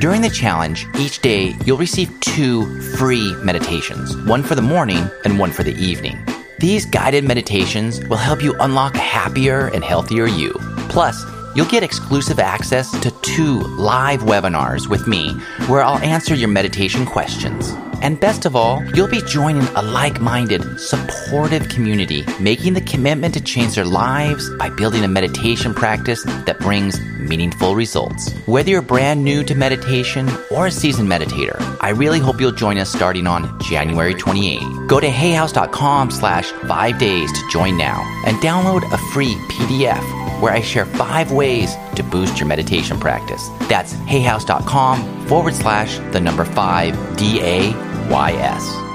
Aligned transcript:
During 0.00 0.22
the 0.22 0.30
challenge, 0.30 0.86
each 0.98 1.18
day 1.18 1.54
you'll 1.66 1.76
receive 1.76 2.08
two 2.20 2.80
free 2.96 3.36
meditations, 3.44 4.16
one 4.24 4.42
for 4.42 4.54
the 4.54 4.62
morning 4.62 5.10
and 5.26 5.38
one 5.38 5.52
for 5.52 5.62
the 5.62 5.74
evening. 5.74 6.18
These 6.58 6.86
guided 6.86 7.24
meditations 7.24 8.02
will 8.06 8.16
help 8.16 8.42
you 8.42 8.56
unlock 8.60 8.94
a 8.94 8.98
happier 8.98 9.66
and 9.74 9.84
healthier 9.84 10.26
you. 10.26 10.54
Plus, 10.88 11.22
you'll 11.54 11.66
get 11.66 11.82
exclusive 11.82 12.38
access 12.38 12.90
to 13.00 13.10
two 13.22 13.60
live 13.60 14.22
webinars 14.22 14.88
with 14.88 15.06
me 15.06 15.32
where 15.66 15.82
I'll 15.82 15.98
answer 15.98 16.34
your 16.34 16.48
meditation 16.48 17.06
questions. 17.06 17.72
And 18.02 18.18
best 18.18 18.46
of 18.46 18.56
all, 18.56 18.82
you'll 18.94 19.08
be 19.08 19.20
joining 19.22 19.66
a 19.76 19.82
like 19.82 20.20
minded, 20.20 20.80
supportive 20.80 21.68
community, 21.68 22.24
making 22.40 22.72
the 22.72 22.80
commitment 22.80 23.34
to 23.34 23.42
change 23.42 23.74
their 23.74 23.84
lives 23.84 24.48
by 24.56 24.70
building 24.70 25.04
a 25.04 25.08
meditation 25.08 25.74
practice 25.74 26.24
that 26.24 26.58
brings 26.60 26.98
meaningful 27.18 27.74
results. 27.74 28.32
Whether 28.46 28.70
you're 28.70 28.82
brand 28.82 29.22
new 29.22 29.44
to 29.44 29.54
meditation 29.54 30.30
or 30.50 30.66
a 30.66 30.70
seasoned 30.70 31.10
meditator, 31.10 31.60
I 31.80 31.90
really 31.90 32.18
hope 32.18 32.40
you'll 32.40 32.52
join 32.52 32.78
us 32.78 32.90
starting 32.90 33.26
on 33.26 33.60
January 33.60 34.14
28. 34.14 34.60
Go 34.88 34.98
to 34.98 35.08
hayhouse.com 35.08 36.10
slash 36.10 36.50
five 36.52 36.98
days 36.98 37.30
to 37.32 37.48
join 37.50 37.76
now 37.76 38.02
and 38.26 38.36
download 38.38 38.90
a 38.92 38.98
free 39.12 39.34
PDF 39.50 40.19
where 40.40 40.52
I 40.52 40.60
share 40.60 40.86
five 40.86 41.32
ways 41.32 41.76
to 41.96 42.02
boost 42.02 42.38
your 42.38 42.48
meditation 42.48 42.98
practice. 42.98 43.48
That's 43.68 43.92
hayhouse.com 43.94 45.26
forward 45.26 45.54
slash 45.54 45.98
the 46.12 46.20
number 46.20 46.44
five 46.44 46.94
D 47.16 47.40
A 47.40 47.70
Y 48.10 48.32
S. 48.32 48.90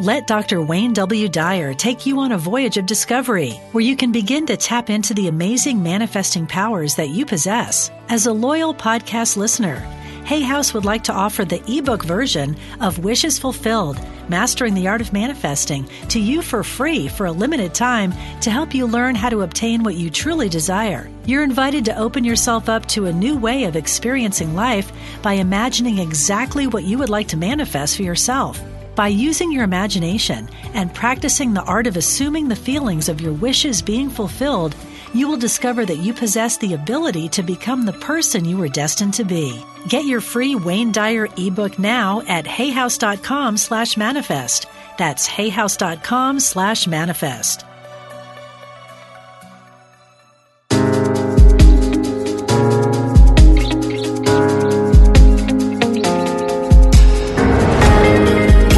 Let 0.00 0.26
Dr. 0.26 0.62
Wayne 0.62 0.94
W. 0.94 1.28
Dyer 1.28 1.74
take 1.74 2.06
you 2.06 2.20
on 2.20 2.32
a 2.32 2.38
voyage 2.38 2.78
of 2.78 2.86
discovery 2.86 3.50
where 3.72 3.84
you 3.84 3.96
can 3.96 4.12
begin 4.12 4.46
to 4.46 4.56
tap 4.56 4.88
into 4.88 5.12
the 5.12 5.28
amazing 5.28 5.82
manifesting 5.82 6.46
powers 6.46 6.94
that 6.94 7.10
you 7.10 7.26
possess. 7.26 7.90
As 8.08 8.24
a 8.24 8.32
loyal 8.32 8.72
podcast 8.72 9.36
listener, 9.36 9.86
Hay 10.30 10.42
House 10.42 10.72
would 10.72 10.84
like 10.84 11.02
to 11.02 11.12
offer 11.12 11.44
the 11.44 11.60
ebook 11.66 12.04
version 12.04 12.56
of 12.80 13.00
Wishes 13.00 13.36
Fulfilled 13.36 13.98
Mastering 14.28 14.74
the 14.74 14.86
Art 14.86 15.00
of 15.00 15.12
Manifesting 15.12 15.88
to 16.08 16.20
you 16.20 16.40
for 16.40 16.62
free 16.62 17.08
for 17.08 17.26
a 17.26 17.32
limited 17.32 17.74
time 17.74 18.14
to 18.42 18.48
help 18.48 18.72
you 18.72 18.86
learn 18.86 19.16
how 19.16 19.28
to 19.28 19.42
obtain 19.42 19.82
what 19.82 19.96
you 19.96 20.08
truly 20.08 20.48
desire. 20.48 21.10
You're 21.26 21.42
invited 21.42 21.84
to 21.86 21.98
open 21.98 22.22
yourself 22.22 22.68
up 22.68 22.86
to 22.90 23.06
a 23.06 23.12
new 23.12 23.36
way 23.36 23.64
of 23.64 23.74
experiencing 23.74 24.54
life 24.54 24.92
by 25.20 25.32
imagining 25.32 25.98
exactly 25.98 26.68
what 26.68 26.84
you 26.84 26.96
would 26.98 27.10
like 27.10 27.26
to 27.26 27.36
manifest 27.36 27.96
for 27.96 28.04
yourself. 28.04 28.62
By 28.94 29.08
using 29.08 29.50
your 29.50 29.64
imagination 29.64 30.48
and 30.74 30.94
practicing 30.94 31.54
the 31.54 31.64
art 31.64 31.88
of 31.88 31.96
assuming 31.96 32.46
the 32.46 32.54
feelings 32.54 33.08
of 33.08 33.20
your 33.20 33.32
wishes 33.32 33.82
being 33.82 34.08
fulfilled, 34.08 34.76
you 35.14 35.28
will 35.28 35.36
discover 35.36 35.84
that 35.86 35.98
you 35.98 36.12
possess 36.12 36.56
the 36.56 36.74
ability 36.74 37.28
to 37.30 37.42
become 37.42 37.84
the 37.84 37.92
person 37.94 38.44
you 38.44 38.56
were 38.56 38.68
destined 38.68 39.14
to 39.14 39.24
be. 39.24 39.62
Get 39.88 40.04
your 40.04 40.20
free 40.20 40.54
Wayne 40.54 40.92
Dyer 40.92 41.28
ebook 41.36 41.78
now 41.78 42.22
at 42.26 42.44
hayhouse.com 42.44 43.56
slash 43.56 43.96
manifest. 43.96 44.66
That's 44.98 45.28
hayhouse.com 45.28 46.40
slash 46.40 46.86
manifest. 46.86 47.64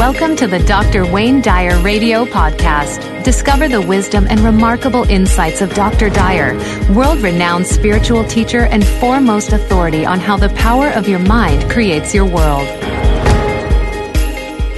Welcome 0.03 0.35
to 0.39 0.49
the 0.49 0.59
Dr. 0.59 1.07
Wayne 1.07 1.41
Dyer 1.41 1.81
Radio 1.81 2.25
Podcast. 2.25 3.23
Discover 3.23 3.69
the 3.69 3.81
wisdom 3.81 4.27
and 4.29 4.41
remarkable 4.41 5.05
insights 5.05 5.61
of 5.61 5.73
Dr. 5.75 6.11
Dyer, 6.11 6.59
world 6.93 7.21
renowned 7.21 7.69
spiritual 7.69 8.25
teacher 8.25 8.65
and 8.65 8.85
foremost 8.85 9.53
authority 9.53 10.05
on 10.05 10.19
how 10.19 10.37
the 10.37 10.49
power 10.49 10.89
of 10.89 11.09
your 11.09 11.21
mind 11.21 11.71
creates 11.71 12.13
your 12.13 12.27
world. 12.27 12.67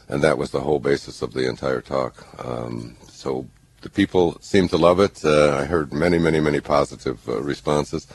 And 0.08 0.22
that 0.22 0.38
was 0.38 0.50
the 0.50 0.60
whole 0.60 0.78
basis 0.78 1.20
of 1.20 1.34
the 1.34 1.46
entire 1.46 1.82
talk. 1.82 2.26
Um, 2.42 2.96
so 3.06 3.46
the 3.82 3.90
people 3.90 4.38
seemed 4.40 4.70
to 4.70 4.78
love 4.78 4.98
it. 4.98 5.22
Uh, 5.22 5.58
I 5.58 5.64
heard 5.66 5.92
many, 5.92 6.18
many, 6.18 6.40
many 6.40 6.60
positive 6.60 7.28
uh, 7.28 7.42
responses. 7.42 8.06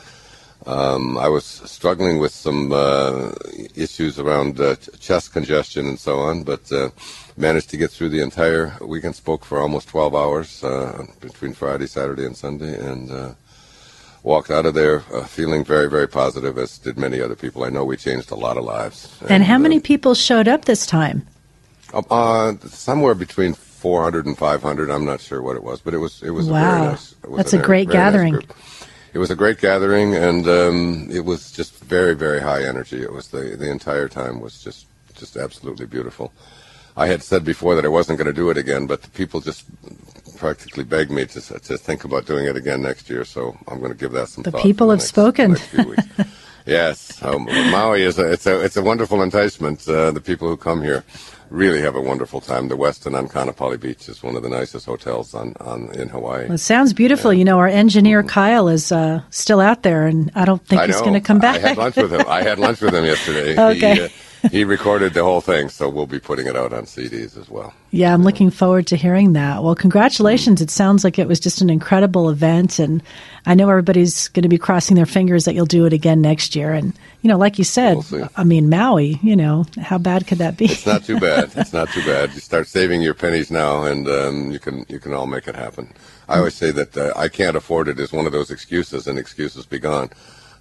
Um, 0.67 1.17
I 1.17 1.29
was 1.29 1.45
struggling 1.45 2.19
with 2.19 2.33
some 2.33 2.73
uh, 2.73 3.31
issues 3.73 4.19
around 4.19 4.59
uh, 4.59 4.75
chest 4.99 5.31
congestion 5.31 5.87
and 5.87 5.97
so 5.97 6.19
on, 6.19 6.43
but 6.43 6.69
uh, 6.73 6.89
managed 7.37 7.69
to 7.69 7.77
get 7.77 7.89
through 7.89 8.09
the 8.09 8.21
entire 8.21 8.75
weekend. 8.81 9.15
Spoke 9.15 9.45
for 9.45 9.59
almost 9.59 9.87
12 9.87 10.13
hours 10.13 10.63
uh, 10.65 11.05
between 11.21 11.53
Friday, 11.53 11.87
Saturday, 11.87 12.25
and 12.25 12.35
Sunday, 12.35 12.77
and 12.77 13.09
uh, 13.09 13.33
walked 14.23 14.51
out 14.51 14.65
of 14.65 14.73
there 14.73 15.05
uh, 15.13 15.23
feeling 15.23 15.63
very, 15.63 15.89
very 15.89 16.07
positive, 16.07 16.57
as 16.57 16.77
did 16.77 16.97
many 16.97 17.21
other 17.21 17.35
people. 17.35 17.63
I 17.63 17.69
know 17.69 17.85
we 17.85 17.95
changed 17.95 18.31
a 18.31 18.35
lot 18.35 18.57
of 18.57 18.65
lives. 18.65 19.17
And, 19.21 19.31
and 19.31 19.43
how 19.45 19.57
many 19.57 19.79
people 19.79 20.15
showed 20.15 20.49
up 20.49 20.65
this 20.65 20.85
time? 20.85 21.25
somewhere 22.67 23.15
between 23.15 23.53
400 23.53 24.25
and 24.25 24.37
500. 24.37 24.89
I'm 24.89 25.05
not 25.05 25.21
sure 25.21 25.41
what 25.41 25.55
it 25.55 25.63
was, 25.63 25.79
but 25.79 25.93
it 25.93 25.99
was 25.99 26.21
it 26.21 26.31
was 26.31 26.49
wow. 26.49 26.57
a 26.57 26.75
very 26.75 26.87
nice. 26.89 27.15
That's 27.37 27.53
a, 27.53 27.57
great 27.57 27.89
gathering. 27.89 28.33
Nice 28.33 28.76
it 29.17 29.19
was 29.19 29.31
a 29.31 29.35
great 29.35 29.59
gathering, 29.59 30.13
and 30.13 30.47
um, 30.47 31.07
it 31.09 31.25
was 31.25 31.51
just 31.51 31.73
very, 31.83 32.13
very 32.13 32.39
high 32.39 32.63
energy. 32.63 33.01
It 33.01 33.11
was 33.11 33.29
the 33.29 33.55
the 33.57 33.67
entire 33.67 34.07
time 34.07 34.39
was 34.39 34.61
just 34.63 34.85
just 35.15 35.35
absolutely 35.35 35.87
beautiful. 35.87 36.31
I 36.95 37.07
had 37.07 37.23
said 37.23 37.43
before 37.43 37.73
that 37.73 37.83
I 37.83 37.87
wasn't 37.87 38.19
going 38.19 38.27
to 38.27 38.41
do 38.41 38.51
it 38.51 38.59
again, 38.59 38.85
but 38.85 39.01
the 39.01 39.09
people 39.09 39.41
just 39.41 39.65
practically 40.37 40.83
begged 40.83 41.09
me 41.09 41.25
to 41.25 41.41
to 41.41 41.77
think 41.79 42.03
about 42.03 42.27
doing 42.27 42.45
it 42.45 42.55
again 42.55 42.83
next 42.83 43.09
year. 43.09 43.25
So 43.25 43.57
I'm 43.67 43.79
going 43.79 43.91
to 43.91 43.97
give 43.97 44.11
that 44.11 44.29
some. 44.29 44.43
The 44.43 44.51
people 44.51 44.91
have 44.91 44.99
next, 44.99 45.09
spoken. 45.09 45.57
yes, 46.67 47.23
um, 47.23 47.45
Maui 47.71 48.03
is 48.03 48.19
a 48.19 48.31
it's 48.31 48.45
a 48.45 48.63
it's 48.63 48.77
a 48.77 48.83
wonderful 48.83 49.23
enticement. 49.23 49.89
Uh, 49.89 50.11
the 50.11 50.21
people 50.21 50.47
who 50.47 50.57
come 50.57 50.83
here, 50.83 51.03
really 51.49 51.81
have 51.81 51.95
a 51.95 52.01
wonderful 52.01 52.41
time. 52.41 52.67
The 52.67 52.77
Westin 52.77 53.17
on 53.17 53.27
Kaanapali 53.27 53.79
Beach 53.79 54.09
is 54.09 54.23
one 54.23 54.35
of 54.35 54.43
the 54.43 54.49
nicest 54.49 54.85
hotels 54.85 55.33
on, 55.33 55.53
on 55.59 55.91
in 55.95 56.09
Hawaii. 56.09 56.45
Well, 56.45 56.53
it 56.53 56.59
sounds 56.59 56.93
beautiful. 56.93 57.33
Yeah. 57.33 57.39
You 57.39 57.45
know, 57.45 57.57
our 57.57 57.67
engineer 57.67 58.23
Kyle 58.23 58.67
is 58.67 58.91
uh, 58.91 59.21
still 59.29 59.59
out 59.59 59.83
there, 59.83 60.07
and 60.07 60.31
I 60.35 60.45
don't 60.45 60.65
think 60.65 60.81
I 60.81 60.87
he's 60.87 60.99
going 61.01 61.13
to 61.13 61.21
come 61.21 61.39
back. 61.39 61.63
I 61.63 61.69
had 61.69 61.77
lunch 61.77 61.95
with 61.95 62.13
him. 62.13 62.25
I 62.27 62.43
had 62.43 62.59
lunch 62.59 62.81
with 62.81 62.93
him 62.93 63.05
yesterday. 63.05 63.59
okay. 63.75 63.95
He, 63.95 64.01
uh, 64.01 64.09
he 64.51 64.63
recorded 64.63 65.13
the 65.13 65.23
whole 65.23 65.41
thing, 65.41 65.69
so 65.69 65.89
we'll 65.89 66.07
be 66.07 66.19
putting 66.19 66.47
it 66.47 66.55
out 66.55 66.73
on 66.73 66.83
CDs 66.83 67.37
as 67.37 67.49
well. 67.49 67.73
Yeah, 67.91 68.13
I'm 68.13 68.23
looking 68.23 68.49
forward 68.49 68.87
to 68.87 68.95
hearing 68.95 69.33
that. 69.33 69.63
Well, 69.63 69.75
congratulations. 69.75 70.61
It 70.61 70.69
sounds 70.69 71.03
like 71.03 71.17
it 71.17 71.27
was 71.27 71.39
just 71.39 71.61
an 71.61 71.69
incredible 71.69 72.29
event, 72.29 72.79
and 72.79 73.01
I 73.45 73.55
know 73.55 73.69
everybody's 73.69 74.27
going 74.29 74.43
to 74.43 74.49
be 74.49 74.57
crossing 74.57 74.95
their 74.95 75.05
fingers 75.05 75.45
that 75.45 75.55
you'll 75.55 75.65
do 75.65 75.85
it 75.85 75.93
again 75.93 76.21
next 76.21 76.55
year. 76.55 76.73
And, 76.73 76.93
you 77.21 77.29
know, 77.29 77.37
like 77.37 77.57
you 77.57 77.63
said, 77.63 77.97
we'll 78.11 78.29
I 78.35 78.43
mean, 78.43 78.69
Maui, 78.69 79.19
you 79.23 79.35
know, 79.35 79.65
how 79.81 79.97
bad 79.97 80.27
could 80.27 80.39
that 80.39 80.57
be? 80.57 80.65
It's 80.65 80.85
not 80.85 81.03
too 81.03 81.19
bad. 81.19 81.51
it's 81.55 81.73
not 81.73 81.89
too 81.89 82.05
bad. 82.05 82.33
You 82.33 82.39
start 82.39 82.67
saving 82.67 83.01
your 83.01 83.13
pennies 83.13 83.49
now, 83.49 83.83
and 83.83 84.07
um, 84.07 84.51
you 84.51 84.59
can 84.59 84.85
you 84.89 84.99
can 84.99 85.13
all 85.13 85.27
make 85.27 85.47
it 85.47 85.55
happen. 85.55 85.93
I 86.27 86.39
always 86.39 86.55
say 86.55 86.71
that 86.71 86.97
uh, 86.97 87.13
I 87.15 87.29
can't 87.29 87.55
afford 87.55 87.87
it 87.87 87.99
is 87.99 88.11
one 88.11 88.25
of 88.25 88.31
those 88.31 88.51
excuses, 88.51 89.07
and 89.07 89.17
excuses 89.17 89.65
be 89.65 89.79
gone 89.79 90.09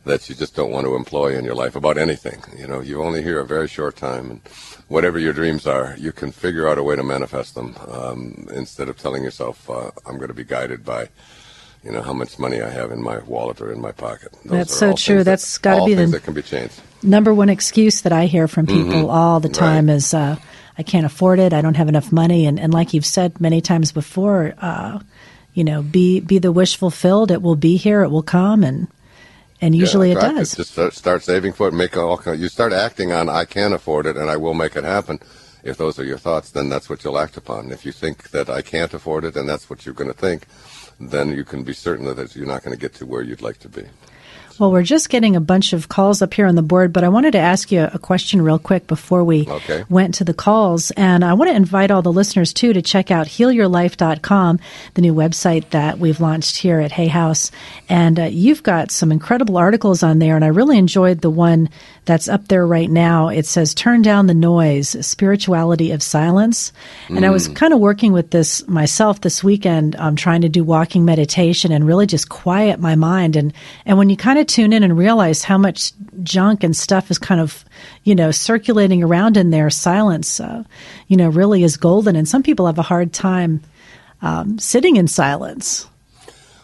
that 0.07 0.29
you 0.29 0.35
just 0.35 0.55
don't 0.55 0.71
want 0.71 0.87
to 0.87 0.95
employ 0.95 1.37
in 1.37 1.45
your 1.45 1.55
life 1.55 1.77
about 1.77 1.99
anything. 1.99 2.43
You 2.57 2.67
know, 2.67 2.81
you 2.81 3.03
only 3.03 3.23
here 3.23 3.41
a 3.41 3.47
very 3.47 3.69
short 3.69 3.97
time, 3.97 4.31
and 4.31 4.41
whatever 4.89 5.19
your 5.19 5.33
dreams 5.33 5.67
are, 5.67 5.95
you 5.99 6.13
can 6.13 6.33
figure 6.33 6.69
out 6.69 6.79
a 6.79 6.83
way 6.83 6.97
to 6.97 7.03
manifest 7.03 7.55
them 7.55 7.77
um, 7.89 8.49
instead 8.55 8.89
of 8.89 8.97
telling 8.97 9.23
yourself, 9.23 9.69
uh, 9.69 9.91
"I'm 10.07 10.17
going 10.17 10.29
to 10.29 10.35
be 10.35 10.45
guided 10.45 10.85
by." 10.85 11.09
You 11.85 11.93
know 11.93 12.03
how 12.03 12.15
much 12.15 12.39
money 12.39 12.61
I 12.63 12.71
have 12.71 12.91
in 12.91 13.01
my 13.01 13.19
wallet 13.19 13.61
or 13.61 13.71
in 13.71 13.81
my 13.81 13.93
pocket. 13.93 14.33
Those 14.45 14.51
That's 14.59 14.77
so 14.77 14.95
true. 14.95 15.23
That's 15.23 15.59
got 15.59 15.81
to 15.81 15.85
be 15.85 15.95
the 15.95 16.07
that 16.07 16.25
can 16.25 16.35
be 16.35 16.43
changed. 16.43 16.81
Number 17.03 17.33
one 17.33 17.49
excuse 17.49 18.01
that 18.01 18.13
I 18.13 18.27
hear 18.27 18.49
from 18.49 18.67
people 18.67 19.03
mm-hmm. 19.03 19.11
all 19.11 19.39
the 19.39 19.49
time 19.49 19.87
right. 19.87 19.95
is, 19.95 20.13
uh, 20.15 20.37
"I 20.79 20.83
can't 20.83 21.07
afford 21.07 21.39
it. 21.39 21.53
I 21.53 21.61
don't 21.61 21.77
have 21.77 21.89
enough 21.89 22.11
money." 22.11 22.47
And, 22.47 22.59
and 22.59 22.73
like 22.73 22.95
you've 22.95 23.07
said 23.07 23.41
many 23.41 23.61
times 23.61 23.93
before, 23.93 24.55
uh, 24.59 24.99
you 25.55 25.63
know, 25.63 25.83
be 25.83 26.19
be 26.19 26.39
the 26.39 26.51
wish 26.51 26.77
fulfilled. 26.77 27.31
It 27.31 27.43
will 27.43 27.57
be 27.57 27.77
here. 27.77 28.03
It 28.03 28.11
will 28.11 28.23
come, 28.23 28.65
and 28.65 28.89
and 29.61 29.75
usually 29.75 30.13
yeah, 30.13 30.19
it 30.19 30.35
does. 30.35 30.55
Just 30.57 30.73
start, 30.73 30.95
start 30.95 31.23
saving 31.23 31.53
for 31.53 31.69
it. 31.69 31.75
Make 31.75 31.97
all. 31.97 32.21
You 32.35 32.49
start 32.49 32.73
acting 32.73 33.13
on. 33.13 33.29
I 33.29 33.45
can 33.45 33.73
afford 33.73 34.07
it, 34.07 34.17
and 34.17 34.31
I 34.31 34.37
will 34.37 34.55
make 34.55 34.77
it 34.77 34.85
happen. 34.85 35.19
If 35.63 35.79
those 35.79 35.99
are 35.99 36.05
your 36.05 36.19
thoughts, 36.19 36.51
then 36.51 36.69
that's 36.69 36.89
what 36.89 37.03
you'll 37.03 37.19
act 37.19 37.37
upon. 37.37 37.73
If 37.73 37.85
you 37.85 37.93
think 37.93 38.31
that 38.31 38.49
I 38.49 38.63
can't 38.63 38.93
afford 38.95 39.25
it, 39.25 39.37
and 39.37 39.49
that's 39.49 39.69
what 39.69 39.85
you're 39.85 39.95
going 39.95 40.13
to 40.13 40.17
think, 40.17 40.47
then 41.01 41.31
you 41.31 41.45
can 41.45 41.65
be 41.65 41.73
certain 41.73 42.05
that 42.15 42.37
you're 42.37 42.47
not 42.47 42.63
going 42.63 42.77
to 42.77 42.81
get 42.81 42.95
to 42.95 43.07
where 43.07 43.23
you'd 43.23 43.43
like 43.43 43.59
to 43.59 43.69
be. 43.69 43.85
Well, 44.59 44.73
we're 44.73 44.83
just 44.83 45.11
getting 45.11 45.37
a 45.37 45.41
bunch 45.41 45.75
of 45.75 45.89
calls 45.89 46.23
up 46.23 46.33
here 46.33 46.47
on 46.47 46.55
the 46.55 46.63
board, 46.63 46.93
but 46.93 47.05
I 47.05 47.11
wanted 47.11 47.33
to 47.33 47.39
ask 47.39 47.71
you 47.71 47.89
a 47.93 47.99
question 47.99 48.41
real 48.41 48.59
quick 48.59 48.87
before 48.87 49.23
we 49.23 49.47
okay. 49.47 49.85
went 49.91 50.15
to 50.15 50.25
the 50.25 50.33
calls. 50.33 50.91
And 50.93 51.23
I 51.23 51.35
want 51.35 51.51
to 51.51 51.57
invite 51.57 51.91
all 51.91 52.01
the 52.01 52.13
listeners, 52.13 52.55
too, 52.55 52.73
to 52.73 52.81
check 52.81 53.11
out 53.11 53.27
healyourlife.com, 53.27 54.61
the 54.95 55.03
new 55.03 55.15
website 55.15 55.71
that 55.71 55.99
we've 55.99 56.21
launched 56.21 56.57
here 56.57 56.81
at 56.81 56.93
Hay 56.93 57.09
House. 57.09 57.51
And 57.89 58.19
uh, 58.19 58.25
you've 58.25 58.63
got 58.63 58.91
some 58.91 59.13
incredible 59.13 59.59
articles 59.59 60.03
on 60.03 60.21
there, 60.21 60.37
and 60.37 60.45
I 60.45 60.49
really 60.49 60.79
enjoyed 60.79 61.21
the 61.21 61.31
one 61.31 61.69
that's 62.07 62.29
up 62.29 62.49
there 62.49 62.67
right 62.67 62.91
now. 62.91 63.29
It 63.29 63.47
says, 63.47 63.75
Turn 63.75 64.01
Down 64.01 64.27
the 64.27 64.35
Noise 64.35 65.05
Spirituality 65.05 65.91
of 65.91 66.03
Silence. 66.03 66.73
And 67.09 67.19
mm. 67.19 67.25
I 67.25 67.31
was 67.31 67.49
mm. 67.49 67.57
kind 67.57 67.75
of 67.75 67.81
working 67.81 68.13
with 68.13 68.31
this 68.31 68.67
myself 68.69 69.21
this 69.21 69.45
weekend, 69.45 69.97
um, 69.97 70.17
trying 70.17 70.43
to 70.43 70.49
do 70.49 70.65
walking 70.65 71.05
meditation 71.05 71.73
and 71.73 71.87
really 71.87 72.07
just 72.07 72.29
quiet 72.29 72.81
my 72.81 72.95
mind. 72.95 73.37
And, 73.37 73.53
and 73.85 73.99
when 73.99 74.09
you 74.09 74.17
kind 74.17 74.39
of 74.39 74.46
tune 74.49 74.73
in 74.73 74.83
and 74.83 74.97
realize 74.97 75.43
how 75.43 75.59
much 75.59 75.93
junk 76.23 76.65
and 76.65 76.77
stuff 76.77 77.11
is 77.11 77.19
kind 77.19 77.41
of, 77.41 77.65
you 78.05 78.15
know, 78.15 78.31
circulating 78.31 79.03
around 79.03 79.37
in 79.37 79.51
there, 79.51 79.71
silence, 79.71 80.41
uh, 80.41 80.65
you 81.09 81.17
know, 81.17 81.29
really 81.29 81.63
is 81.63 81.77
golden. 81.77 82.17
And 82.17 82.29
some 82.29 82.43
people 82.43 82.67
have 82.67 82.79
a 82.79 82.83
hard 82.83 83.13
time 83.13 83.63
um, 84.23 84.59
sitting 84.59 84.97
in 84.97 85.09
silence. 85.09 85.87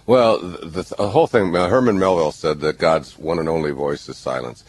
Well, 0.07 0.39
the, 0.39 0.95
the 0.99 1.09
whole 1.09 1.27
thing, 1.27 1.55
uh, 1.55 1.69
Herman 1.69 1.99
Melville 1.99 2.33
said 2.33 2.61
that 2.61 2.79
God's 2.79 3.19
one 3.19 3.39
and 3.39 3.49
only 3.49 3.71
voice 3.71 4.09
is 4.09 4.17
silence. 4.17 4.65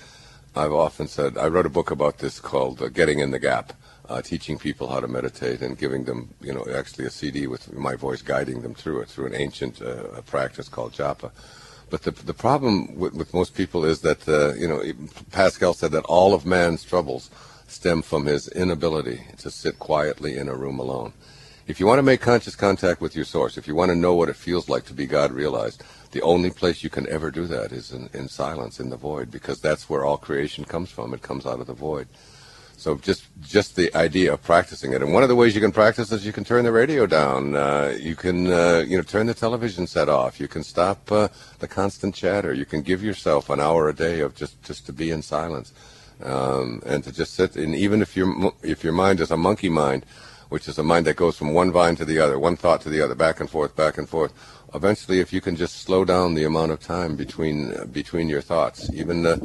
I've 0.56 0.74
often 0.74 1.07
said, 1.07 1.38
I 1.38 1.48
wrote 1.48 1.65
a 1.65 1.69
book 1.69 1.89
about 1.89 2.19
this 2.19 2.39
called 2.39 2.81
uh, 2.81 2.89
Getting 2.89 3.19
in 3.19 3.31
the 3.31 3.39
Gap, 3.39 3.74
uh, 4.07 4.21
teaching 4.21 4.60
people 4.60 4.89
how 4.89 5.00
to 5.00 5.07
meditate 5.07 5.62
and 5.62 5.77
giving 5.77 6.04
them, 6.04 6.33
you 6.39 6.54
know, 6.54 6.65
actually 6.71 7.06
a 7.06 7.10
CD 7.10 7.48
with 7.48 7.74
my 7.74 7.95
voice 7.95 8.21
guiding 8.21 8.62
them 8.62 8.75
through 8.75 9.01
it, 9.01 9.10
through 9.10 9.25
an 9.25 9.36
ancient 9.36 9.81
uh, 9.81 10.21
practice 10.21 10.69
called 10.69 10.94
japa. 10.94 11.31
But 11.94 12.01
the, 12.01 12.10
the 12.10 12.34
problem 12.34 12.95
with, 12.95 13.13
with 13.13 13.36
most 13.36 13.54
people 13.54 13.86
is 13.86 14.01
that, 14.01 14.28
uh, 14.28 14.56
you 14.56 14.68
know, 14.68 14.81
Pascal 15.31 15.75
said 15.75 15.92
that 15.92 16.04
all 16.06 16.34
of 16.34 16.44
man's 16.44 16.84
troubles 16.84 17.30
stem 17.68 18.01
from 18.01 18.25
his 18.25 18.48
inability 18.48 19.22
to 19.38 19.51
sit 19.51 19.78
quietly 19.78 20.36
in 20.36 20.50
a 20.50 20.56
room 20.56 20.80
alone. 20.80 21.13
If 21.68 21.80
you 21.80 21.86
want 21.86 22.00
to 22.00 22.04
make 22.04 22.19
conscious 22.19 22.56
contact 22.56 23.00
with 23.00 23.16
your 23.16 23.25
source, 23.25 23.60
if 23.60 23.68
you 23.68 23.75
want 23.75 23.90
to 23.90 23.95
know 23.95 24.16
what 24.16 24.28
it 24.28 24.36
feels 24.36 24.69
like 24.69 24.86
to 24.86 24.94
be 24.95 25.06
God 25.06 25.31
realized, 25.31 25.84
the 26.10 26.24
only 26.24 26.50
place 26.50 26.84
you 26.84 26.90
can 26.90 27.07
ever 27.10 27.30
do 27.30 27.45
that 27.45 27.72
is 27.72 27.92
in, 27.92 28.10
in 28.12 28.28
silence, 28.28 28.80
in 28.80 28.89
the 28.89 28.98
void, 28.98 29.30
because 29.30 29.62
that's 29.62 29.88
where 29.88 30.04
all 30.04 30.18
creation 30.18 30.66
comes 30.66 30.89
from. 30.89 31.13
It 31.13 31.22
comes 31.22 31.46
out 31.46 31.60
of 31.60 31.68
the 31.68 31.74
void. 31.74 32.07
So 32.83 32.97
just 32.97 33.24
just 33.41 33.77
the 33.77 33.95
idea 33.95 34.33
of 34.33 34.44
practicing 34.44 34.91
it, 34.91 35.01
and 35.01 35.13
one 35.13 35.24
of 35.24 35.30
the 35.30 35.38
ways 35.38 35.56
you 35.56 35.62
can 35.62 35.71
practice 35.71 36.12
is 36.12 36.25
you 36.25 36.33
can 36.33 36.44
turn 36.44 36.65
the 36.65 36.71
radio 36.74 37.06
down. 37.06 37.56
Uh, 37.56 37.95
you 37.97 38.13
can 38.13 38.51
uh, 38.51 38.83
you 38.85 38.97
know 38.97 39.03
turn 39.03 39.25
the 39.25 39.33
television 39.33 39.88
set 39.88 40.09
off. 40.09 40.38
You 40.38 40.50
can 40.50 40.63
stop 40.63 41.09
uh, 41.09 41.30
the 41.59 41.68
constant 41.69 42.13
chatter. 42.13 42.53
You 42.53 42.65
can 42.65 42.81
give 42.81 43.01
yourself 43.01 43.50
an 43.50 43.62
hour 43.62 43.88
a 43.88 43.95
day 43.95 44.19
of 44.19 44.35
just 44.35 44.62
just 44.63 44.85
to 44.88 44.91
be 44.91 45.12
in 45.12 45.21
silence, 45.21 45.71
um, 46.24 46.83
and 46.85 47.01
to 47.06 47.13
just 47.13 47.35
sit. 47.35 47.56
And 47.56 47.74
even 47.74 48.01
if 48.01 48.18
your 48.18 48.53
if 48.62 48.83
your 48.83 48.91
mind 48.91 49.21
is 49.21 49.31
a 49.31 49.38
monkey 49.38 49.69
mind, 49.69 50.06
which 50.50 50.68
is 50.68 50.77
a 50.77 50.83
mind 50.83 51.06
that 51.06 51.15
goes 51.15 51.38
from 51.38 51.53
one 51.53 51.71
vine 51.71 51.95
to 51.95 52.03
the 52.03 52.19
other, 52.19 52.38
one 52.38 52.57
thought 52.57 52.81
to 52.81 52.89
the 52.89 53.00
other, 53.00 53.15
back 53.15 53.39
and 53.39 53.50
forth, 53.50 53.77
back 53.77 53.97
and 53.97 54.09
forth 54.09 54.33
eventually, 54.74 55.19
if 55.19 55.31
you 55.31 55.41
can 55.41 55.56
just 55.56 55.81
slow 55.81 56.03
down 56.03 56.33
the 56.33 56.44
amount 56.44 56.71
of 56.71 56.79
time 56.79 57.15
between 57.15 57.74
between 57.91 58.27
your 58.27 58.41
thoughts, 58.41 58.91
even 58.94 59.25
uh, 59.25 59.38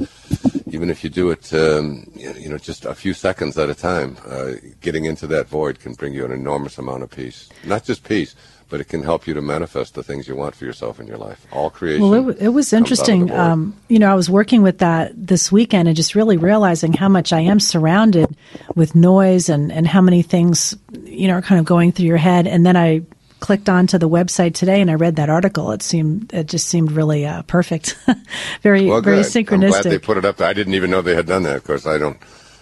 even 0.79 0.91
if 0.91 1.03
you 1.03 1.11
do 1.11 1.33
it, 1.33 1.53
um, 1.53 2.09
you 2.15 2.49
know, 2.49 2.57
just 2.57 2.85
a 2.85 2.95
few 2.95 3.13
seconds 3.13 3.59
at 3.59 3.69
a 3.69 3.75
time, 3.75 4.17
uh, 4.25 4.53
getting 4.81 5.07
into 5.07 5.27
that 5.27 5.49
void 5.49 5.81
can 5.81 5.93
bring 5.95 6.15
you 6.15 6.25
an 6.25 6.31
enormous 6.31 6.79
amount 6.79 7.03
of 7.03 7.11
peace. 7.11 7.49
Not 7.65 7.83
just 7.83 8.05
peace, 8.05 8.37
but 8.69 8.81
it 8.81 8.85
can 8.85 9.03
help 9.03 9.27
you 9.27 9.35
to 9.35 9.43
manifest 9.43 9.95
the 9.95 10.05
things 10.05 10.29
you 10.29 10.37
want 10.37 10.55
for 10.55 10.65
yourself 10.65 11.01
in 11.01 11.09
your 11.09 11.17
life. 11.17 11.45
All 11.51 11.69
creation. 11.69 12.09
Well, 12.09 12.29
it, 12.29 12.37
it 12.43 12.49
was 12.51 12.73
interesting. 12.73 13.29
Um, 13.33 13.75
you 13.89 13.99
know, 13.99 14.09
I 14.09 14.15
was 14.15 14.31
working 14.31 14.63
with 14.63 14.79
that 14.79 15.11
this 15.17 15.51
weekend 15.51 15.89
and 15.89 15.97
just 15.97 16.15
really 16.15 16.37
realizing 16.37 16.93
how 16.93 17.09
much 17.09 17.33
I 17.33 17.41
am 17.41 17.59
surrounded 17.59 18.37
with 18.77 18.95
noise 18.95 19.49
and, 19.49 19.73
and 19.73 19.85
how 19.85 20.01
many 20.01 20.23
things, 20.23 20.77
you 21.03 21.27
know, 21.27 21.35
are 21.35 21.43
kind 21.43 21.59
of 21.59 21.65
going 21.65 21.91
through 21.91 22.07
your 22.07 22.19
head. 22.19 22.47
And 22.47 22.65
then 22.65 22.77
I 22.77 23.03
clicked 23.41 23.69
onto 23.69 23.99
the 23.99 24.09
website 24.09 24.55
today 24.55 24.81
and 24.81 24.91
I 24.91 24.95
read 24.95 25.17
that 25.17 25.31
article. 25.31 25.73
It 25.73 25.83
seemed 25.83 26.33
it 26.33 26.47
just 26.47 26.67
seemed 26.67 26.93
really 26.93 27.27
uh, 27.27 27.43
perfect, 27.43 27.97
very 28.63 28.87
well, 28.87 29.01
very 29.01 29.19
synchronistic. 29.19 29.65
I'm 29.65 29.83
glad 29.83 29.85
they 29.85 29.99
put 29.99 30.17
it 30.17 30.25
up. 30.25 30.41
I 30.41 30.53
didn't 30.53 30.75
even 30.75 30.91
know 30.91 31.03
they 31.03 31.15
had 31.15 31.27
done 31.27 31.43
that. 31.45 31.57
Of 31.57 31.65
course, 31.65 31.87
I 31.87 31.99
don't. 31.99 32.19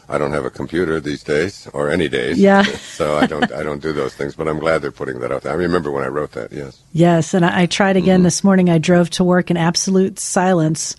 I 0.09 0.19
don't 0.19 0.31
have 0.31 0.45
a 0.45 0.51
computer 0.51 1.01
these 1.01 1.25
days, 1.25 1.67
or 1.73 1.91
any 1.91 2.09
days. 2.09 2.39
Yeah. 2.39 2.63
so 2.95 3.17
I 3.17 3.27
don't. 3.27 3.51
I 3.53 3.65
don't 3.65 3.83
do 3.83 3.93
those 3.93 4.15
things. 4.15 4.37
But 4.37 4.47
I'm 4.47 4.61
glad 4.61 4.81
they're 4.83 4.93
putting 4.93 5.19
that 5.21 5.33
out 5.33 5.43
there. 5.43 5.53
I 5.53 5.57
remember 5.57 5.91
when 5.91 6.05
I 6.05 6.09
wrote 6.09 6.33
that. 6.33 6.53
Yes. 6.53 6.81
Yes, 6.93 7.35
and 7.35 7.45
I, 7.45 7.63
I 7.63 7.67
tried 7.67 7.97
again 7.97 8.19
mm-hmm. 8.19 8.25
this 8.25 8.45
morning. 8.45 8.71
I 8.71 8.79
drove 8.79 9.11
to 9.11 9.25
work 9.25 9.51
in 9.51 9.57
absolute 9.57 10.21
silence 10.21 10.95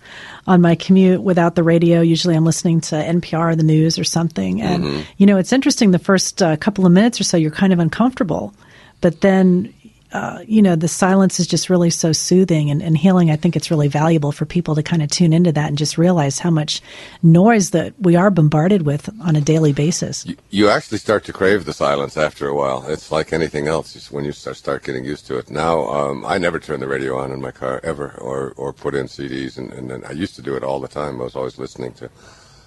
on 0.46 0.60
my 0.60 0.74
commute 0.74 1.22
without 1.22 1.54
the 1.54 1.62
radio. 1.62 2.02
Usually, 2.02 2.36
I'm 2.36 2.44
listening 2.44 2.82
to 2.82 2.96
NPR, 2.96 3.56
the 3.56 3.62
news, 3.62 3.98
or 3.98 4.04
something. 4.04 4.60
And 4.60 4.84
mm-hmm. 4.84 5.00
you 5.16 5.24
know, 5.26 5.38
it's 5.38 5.54
interesting. 5.54 5.90
The 5.90 5.98
first 5.98 6.42
uh, 6.42 6.56
couple 6.56 6.84
of 6.84 6.92
minutes 6.92 7.18
or 7.18 7.24
so, 7.24 7.38
you're 7.38 7.50
kind 7.50 7.72
of 7.72 7.78
uncomfortable, 7.78 8.52
but 9.00 9.20
then 9.20 9.72
uh, 10.10 10.42
you 10.46 10.62
know, 10.62 10.74
the 10.74 10.88
silence 10.88 11.38
is 11.38 11.46
just 11.46 11.68
really 11.68 11.90
so 11.90 12.12
soothing 12.12 12.70
and, 12.70 12.80
and, 12.80 12.96
healing. 12.96 13.30
I 13.30 13.36
think 13.36 13.56
it's 13.56 13.70
really 13.70 13.88
valuable 13.88 14.32
for 14.32 14.46
people 14.46 14.74
to 14.74 14.82
kind 14.82 15.02
of 15.02 15.10
tune 15.10 15.34
into 15.34 15.52
that 15.52 15.68
and 15.68 15.76
just 15.76 15.98
realize 15.98 16.38
how 16.38 16.48
much 16.48 16.80
noise 17.22 17.70
that 17.70 17.92
we 18.00 18.16
are 18.16 18.30
bombarded 18.30 18.82
with 18.82 19.10
on 19.20 19.36
a 19.36 19.42
daily 19.42 19.74
basis. 19.74 20.24
You, 20.24 20.36
you 20.48 20.68
actually 20.70 20.96
start 20.96 21.24
to 21.24 21.32
crave 21.34 21.66
the 21.66 21.74
silence 21.74 22.16
after 22.16 22.48
a 22.48 22.54
while. 22.54 22.86
It's 22.88 23.12
like 23.12 23.34
anything 23.34 23.68
else. 23.68 23.92
Just 23.92 24.10
when 24.10 24.24
you 24.24 24.32
start, 24.32 24.56
start 24.56 24.82
getting 24.82 25.04
used 25.04 25.26
to 25.26 25.36
it. 25.36 25.50
Now, 25.50 25.86
um, 25.90 26.24
I 26.24 26.38
never 26.38 26.58
turn 26.58 26.80
the 26.80 26.88
radio 26.88 27.18
on 27.18 27.30
in 27.30 27.42
my 27.42 27.50
car 27.50 27.80
ever, 27.84 28.14
or 28.18 28.54
or 28.56 28.72
put 28.72 28.94
in 28.94 29.06
CDs, 29.06 29.58
and, 29.58 29.70
and, 29.74 29.92
and 29.92 30.06
I 30.06 30.12
used 30.12 30.34
to 30.36 30.42
do 30.42 30.56
it 30.56 30.64
all 30.64 30.80
the 30.80 30.88
time. 30.88 31.20
I 31.20 31.24
was 31.24 31.36
always 31.36 31.58
listening 31.58 31.92
to 31.94 32.08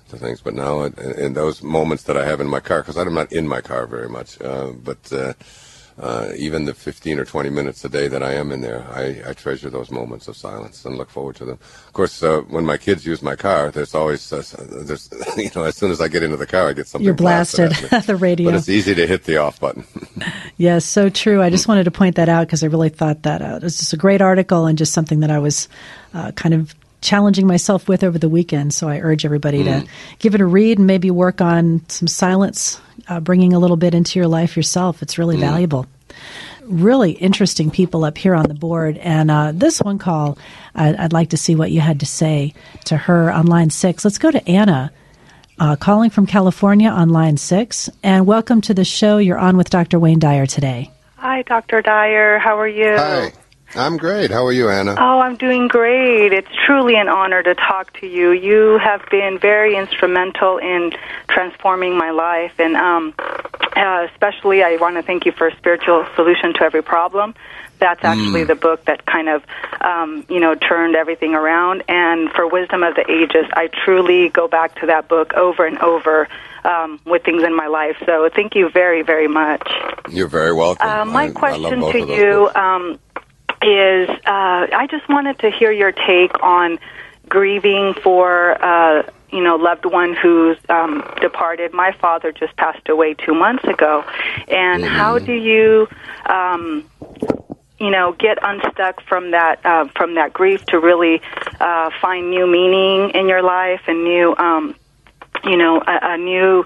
things, 0.10 0.42
but 0.42 0.54
now 0.54 0.82
in, 0.82 0.94
in 1.18 1.34
those 1.34 1.64
moments 1.64 2.04
that 2.04 2.18
I 2.18 2.26
have 2.26 2.40
in 2.40 2.48
my 2.48 2.60
car, 2.60 2.82
because 2.82 2.98
I'm 2.98 3.14
not 3.14 3.32
in 3.32 3.48
my 3.48 3.62
car 3.62 3.88
very 3.88 4.10
much, 4.10 4.40
uh, 4.42 4.74
but. 4.74 5.12
Uh, 5.12 5.34
uh, 6.02 6.32
even 6.36 6.66
the 6.66 6.74
15 6.74 7.20
or 7.20 7.26
20 7.26 7.52
minutes 7.52 7.86
a 7.86 7.90
day 7.90 8.08
that 8.08 8.24
I 8.24 8.34
am 8.34 8.52
in 8.52 8.62
there, 8.62 8.88
I, 8.92 9.22
I 9.30 9.34
treasure 9.34 9.70
those 9.70 9.92
moments 9.92 10.28
of 10.28 10.36
silence 10.36 10.84
and 10.84 10.98
look 10.98 11.12
forward 11.12 11.36
to 11.36 11.46
them. 11.46 11.60
Of 11.62 11.94
course, 11.94 12.24
uh, 12.24 12.42
when 12.50 12.66
my 12.66 12.78
kids 12.78 13.06
use 13.06 13.22
my 13.22 13.36
car, 13.36 13.70
there's 13.70 13.94
always, 13.94 14.34
uh, 14.34 14.44
there's, 14.60 15.10
you 15.38 15.52
know, 15.56 15.64
as 15.64 15.78
soon 15.78 15.92
as 15.92 16.02
I 16.02 16.08
get 16.08 16.24
into 16.24 16.38
the 16.38 16.48
car, 16.48 16.70
I 16.70 16.74
get 16.74 16.88
something. 16.88 17.06
You're 17.06 17.14
blasted 17.14 17.72
at 17.92 18.04
the 18.08 18.16
radio. 18.16 18.50
But 18.50 18.58
it's 18.58 18.70
easy 18.70 18.96
to 18.96 19.06
hit 19.06 19.26
the 19.26 19.38
off 19.38 19.60
button. 19.60 19.86
yes, 20.58 20.86
so 20.86 21.08
true. 21.10 21.40
I 21.40 21.52
just 21.52 21.68
wanted 21.68 21.84
to 21.84 21.92
point 21.92 22.16
that 22.16 22.30
out 22.30 22.48
because 22.48 22.64
I 22.64 22.68
really 22.68 22.90
thought 22.90 23.22
that 23.22 23.44
uh, 23.44 23.58
it 23.58 23.64
was 23.64 23.78
just 23.78 23.94
a 23.94 23.98
great 23.98 24.22
article 24.22 24.66
and 24.66 24.80
just 24.80 24.94
something 24.94 25.20
that 25.20 25.30
I 25.30 25.38
was 25.38 25.70
uh, 26.16 26.32
kind 26.32 26.56
of 26.56 26.74
challenging 27.02 27.46
myself 27.46 27.88
with 27.88 28.04
over 28.04 28.18
the 28.18 28.30
weekend. 28.30 28.74
So 28.74 28.90
I 28.90 29.00
urge 29.00 29.24
everybody 29.24 29.64
mm. 29.64 29.84
to 29.84 29.90
give 30.18 30.34
it 30.34 30.42
a 30.42 30.46
read 30.46 30.80
and 30.80 30.88
maybe 30.88 31.12
work 31.12 31.42
on 31.42 31.88
some 31.90 32.08
silence 32.08 32.82
uh, 33.12 33.20
bringing 33.20 33.52
a 33.52 33.60
little 33.60 33.76
bit 33.76 33.94
into 33.94 34.18
your 34.18 34.28
life 34.28 34.56
yourself. 34.56 35.02
It's 35.02 35.18
really 35.18 35.36
mm. 35.36 35.42
valuable. 35.42 35.86
Really 36.64 37.12
interesting 37.12 37.70
people 37.70 38.06
up 38.06 38.18
here 38.18 38.34
on 38.34 38.46
the 38.48 38.54
board. 38.54 38.98
And 38.98 39.30
uh, 39.30 39.52
this 39.54 39.80
one 39.80 40.00
call, 40.00 40.38
I'd, 40.74 40.96
I'd, 40.96 41.14
like 41.14 41.32
to 41.32 41.38
see 41.38 41.56
what 41.56 41.72
you 41.72 41.82
had 41.82 42.00
to 42.00 42.06
say 42.06 42.54
to 42.86 42.96
her 42.96 43.30
on 43.30 43.48
line 43.48 43.70
six. 43.70 44.06
Let's 44.06 44.18
go 44.18 44.32
to 44.32 44.48
Anna. 44.50 44.92
Uh, 45.60 45.76
calling 45.76 46.10
from 46.10 46.26
California 46.26 46.90
on 46.90 47.10
line 47.10 47.36
six. 47.36 47.90
And 48.02 48.26
welcome 48.26 48.62
to 48.62 48.74
the 48.74 48.86
show. 48.86 49.18
You're 49.18 49.38
on 49.38 49.58
with 49.58 49.70
Dr. 49.70 50.00
Wayne 50.00 50.20
Dyer 50.20 50.46
today. 50.46 50.90
Hi, 51.18 51.42
Dr. 51.42 51.82
Dyer. 51.82 52.40
How 52.40 52.58
are 52.58 52.68
you? 52.68 52.96
Hi. 52.96 53.34
I'm 53.76 53.98
great. 53.98 54.32
How 54.32 54.46
are 54.46 54.52
you, 54.52 54.70
Anna? 54.70 54.96
Oh, 54.98 55.20
I'm 55.20 55.38
doing 55.38 55.68
great. 55.68 56.34
It's 56.34 56.48
truly 56.66 56.96
an 56.96 57.08
honor 57.08 57.42
to 57.42 57.56
talk 57.56 57.94
to 58.00 58.08
you. 58.08 58.32
You 58.32 58.80
have 58.84 59.02
been 59.10 59.40
very 59.40 59.76
instrumental 59.76 60.58
in 60.58 60.92
transforming 61.30 61.98
my 61.98 62.12
life, 62.12 62.54
and 62.60 62.76
um, 62.76 63.14
uh, 63.76 64.08
especially 64.12 64.64
I 64.64 64.76
want 64.76 64.96
to 64.96 65.04
thank 65.04 65.26
you 65.26 65.32
for 65.32 65.48
a 65.48 65.56
spiritual 65.58 66.06
solution 66.16 66.54
to 66.56 66.64
every 66.64 66.84
problem. 66.84 67.34
That's 67.80 68.04
actually 68.04 68.44
mm. 68.44 68.48
the 68.48 68.56
book 68.56 68.86
that 68.86 69.08
kind 69.08 69.28
of, 69.28 69.44
um, 69.82 70.24
you 70.30 70.40
know, 70.40 70.54
turned 70.54 70.96
everything 70.96 71.34
around. 71.34 71.84
And 71.88 72.30
for 72.32 72.48
Wisdom 72.48 72.84
of 72.84 72.94
the 72.94 73.10
Ages, 73.10 73.50
I 73.54 73.70
truly 73.86 74.30
go 74.30 74.48
back 74.48 74.80
to 74.82 74.86
that 74.88 75.08
book 75.08 75.34
over 75.34 75.66
and 75.66 75.80
over 75.80 76.28
um, 76.64 77.00
with 77.06 77.24
things 77.24 77.42
in 77.42 77.56
my 77.56 77.66
life. 77.66 77.98
So 78.06 78.30
thank 78.30 78.54
you 78.54 78.70
very, 78.70 79.02
very 79.02 79.28
much. 79.28 79.68
You're 80.10 80.28
very 80.28 80.54
welcome. 80.54 80.88
Uh, 80.88 81.06
my 81.06 81.24
I, 81.24 81.32
question 81.32 81.84
I 81.84 81.92
to 81.92 82.00
you 82.00 82.50
um, 82.54 83.00
is 83.62 84.10
uh, 84.10 84.68
I 84.74 84.88
just 84.90 85.08
wanted 85.10 85.40
to 85.40 85.52
hear 85.52 85.72
your 85.72 85.92
take 85.92 86.44
on 86.44 86.80
grieving 87.28 87.94
for. 87.94 88.62
Uh, 88.64 89.04
you 89.32 89.42
know, 89.42 89.56
loved 89.56 89.86
one 89.86 90.14
who's 90.14 90.58
um, 90.68 91.10
departed. 91.22 91.74
My 91.74 91.94
father 91.94 92.34
just 92.34 92.54
passed 92.58 92.90
away 92.90 93.14
two 93.14 93.34
months 93.34 93.64
ago, 93.64 94.04
and 94.50 94.84
mm-hmm. 94.84 94.94
how 94.94 95.20
do 95.20 95.32
you, 95.32 95.88
um, 96.26 96.84
you 97.80 97.92
know, 97.92 98.12
get 98.12 98.40
unstuck 98.42 99.02
from 99.08 99.32
that 99.32 99.66
uh, 99.66 99.88
from 99.96 100.16
that 100.16 100.34
grief 100.34 100.66
to 100.66 100.80
really 100.80 101.22
uh, 101.62 101.92
find 102.02 102.30
new 102.30 102.46
meaning 102.46 103.12
in 103.12 103.30
your 103.30 103.42
life 103.42 103.84
and 103.88 104.04
new, 104.04 104.36
um, 104.36 104.76
you 105.46 105.56
know, 105.56 105.78
a, 105.78 106.00
a 106.14 106.18
new 106.18 106.66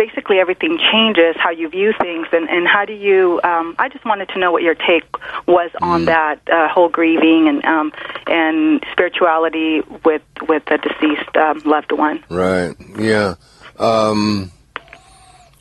basically 0.00 0.38
everything 0.38 0.78
changes 0.90 1.36
how 1.36 1.50
you 1.50 1.68
view 1.68 1.92
things 2.00 2.26
and, 2.32 2.48
and 2.48 2.66
how 2.66 2.86
do 2.86 2.94
you 2.94 3.38
um, 3.44 3.76
i 3.78 3.86
just 3.86 4.02
wanted 4.06 4.26
to 4.30 4.38
know 4.38 4.50
what 4.50 4.62
your 4.62 4.74
take 4.74 5.04
was 5.46 5.70
on 5.82 6.02
mm. 6.02 6.06
that 6.06 6.40
uh, 6.50 6.68
whole 6.68 6.88
grieving 6.88 7.48
and 7.48 7.62
um, 7.66 7.92
and 8.26 8.82
spirituality 8.92 9.82
with 10.02 10.22
with 10.48 10.64
the 10.66 10.78
deceased 10.78 11.36
um, 11.36 11.60
loved 11.66 11.92
one 11.92 12.24
right 12.30 12.74
yeah 12.98 13.34
um, 13.78 14.50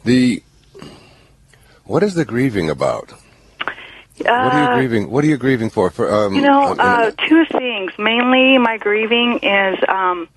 the 0.06 0.42
what 1.84 2.02
is 2.02 2.14
the 2.14 2.24
grieving 2.24 2.70
about 2.70 3.12
what 4.20 4.30
are 4.30 4.64
you 4.64 4.70
uh, 4.70 4.76
grieving? 4.76 5.10
What 5.10 5.24
are 5.24 5.28
you 5.28 5.38
grieving 5.38 5.70
for? 5.70 5.90
For 5.90 6.14
um, 6.14 6.36
you 6.36 6.42
know, 6.42 6.76
uh, 6.78 7.12
two 7.12 7.46
things. 7.46 7.94
Mainly, 7.98 8.58
my 8.58 8.78
grieving 8.78 9.40
is 9.42 9.80
um, 9.88 10.28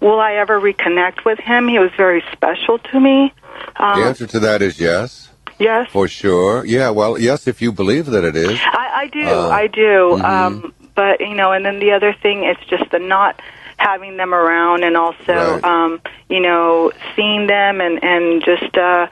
will 0.00 0.18
I 0.18 0.34
ever 0.34 0.60
reconnect 0.60 1.24
with 1.24 1.38
him? 1.38 1.68
He 1.68 1.78
was 1.78 1.92
very 1.96 2.24
special 2.32 2.78
to 2.78 2.98
me. 2.98 3.32
Um, 3.76 4.00
the 4.00 4.06
answer 4.06 4.26
to 4.26 4.40
that 4.40 4.62
is 4.62 4.80
yes. 4.80 5.28
Yes. 5.58 5.90
For 5.90 6.06
sure. 6.06 6.64
Yeah, 6.64 6.90
well, 6.90 7.18
yes, 7.18 7.46
if 7.48 7.60
you 7.60 7.72
believe 7.72 8.06
that 8.06 8.24
it 8.24 8.36
is. 8.36 8.58
I, 8.62 8.90
I 8.94 9.06
do. 9.08 9.26
Uh, 9.26 9.48
I 9.48 9.66
do. 9.66 9.80
Mm-hmm. 9.80 10.24
Um, 10.24 10.74
but, 10.94 11.20
you 11.20 11.34
know, 11.34 11.52
and 11.52 11.64
then 11.64 11.80
the 11.80 11.92
other 11.92 12.12
thing 12.12 12.44
is 12.44 12.56
just 12.68 12.90
the 12.90 12.98
not 12.98 13.40
having 13.76 14.16
them 14.16 14.34
around 14.34 14.84
and 14.84 14.96
also, 14.96 15.34
right. 15.34 15.64
um, 15.64 16.00
you 16.28 16.40
know, 16.40 16.92
seeing 17.14 17.46
them 17.46 17.80
and, 17.80 18.02
and 18.02 18.44
just, 18.44 18.76
uh, 18.76 19.06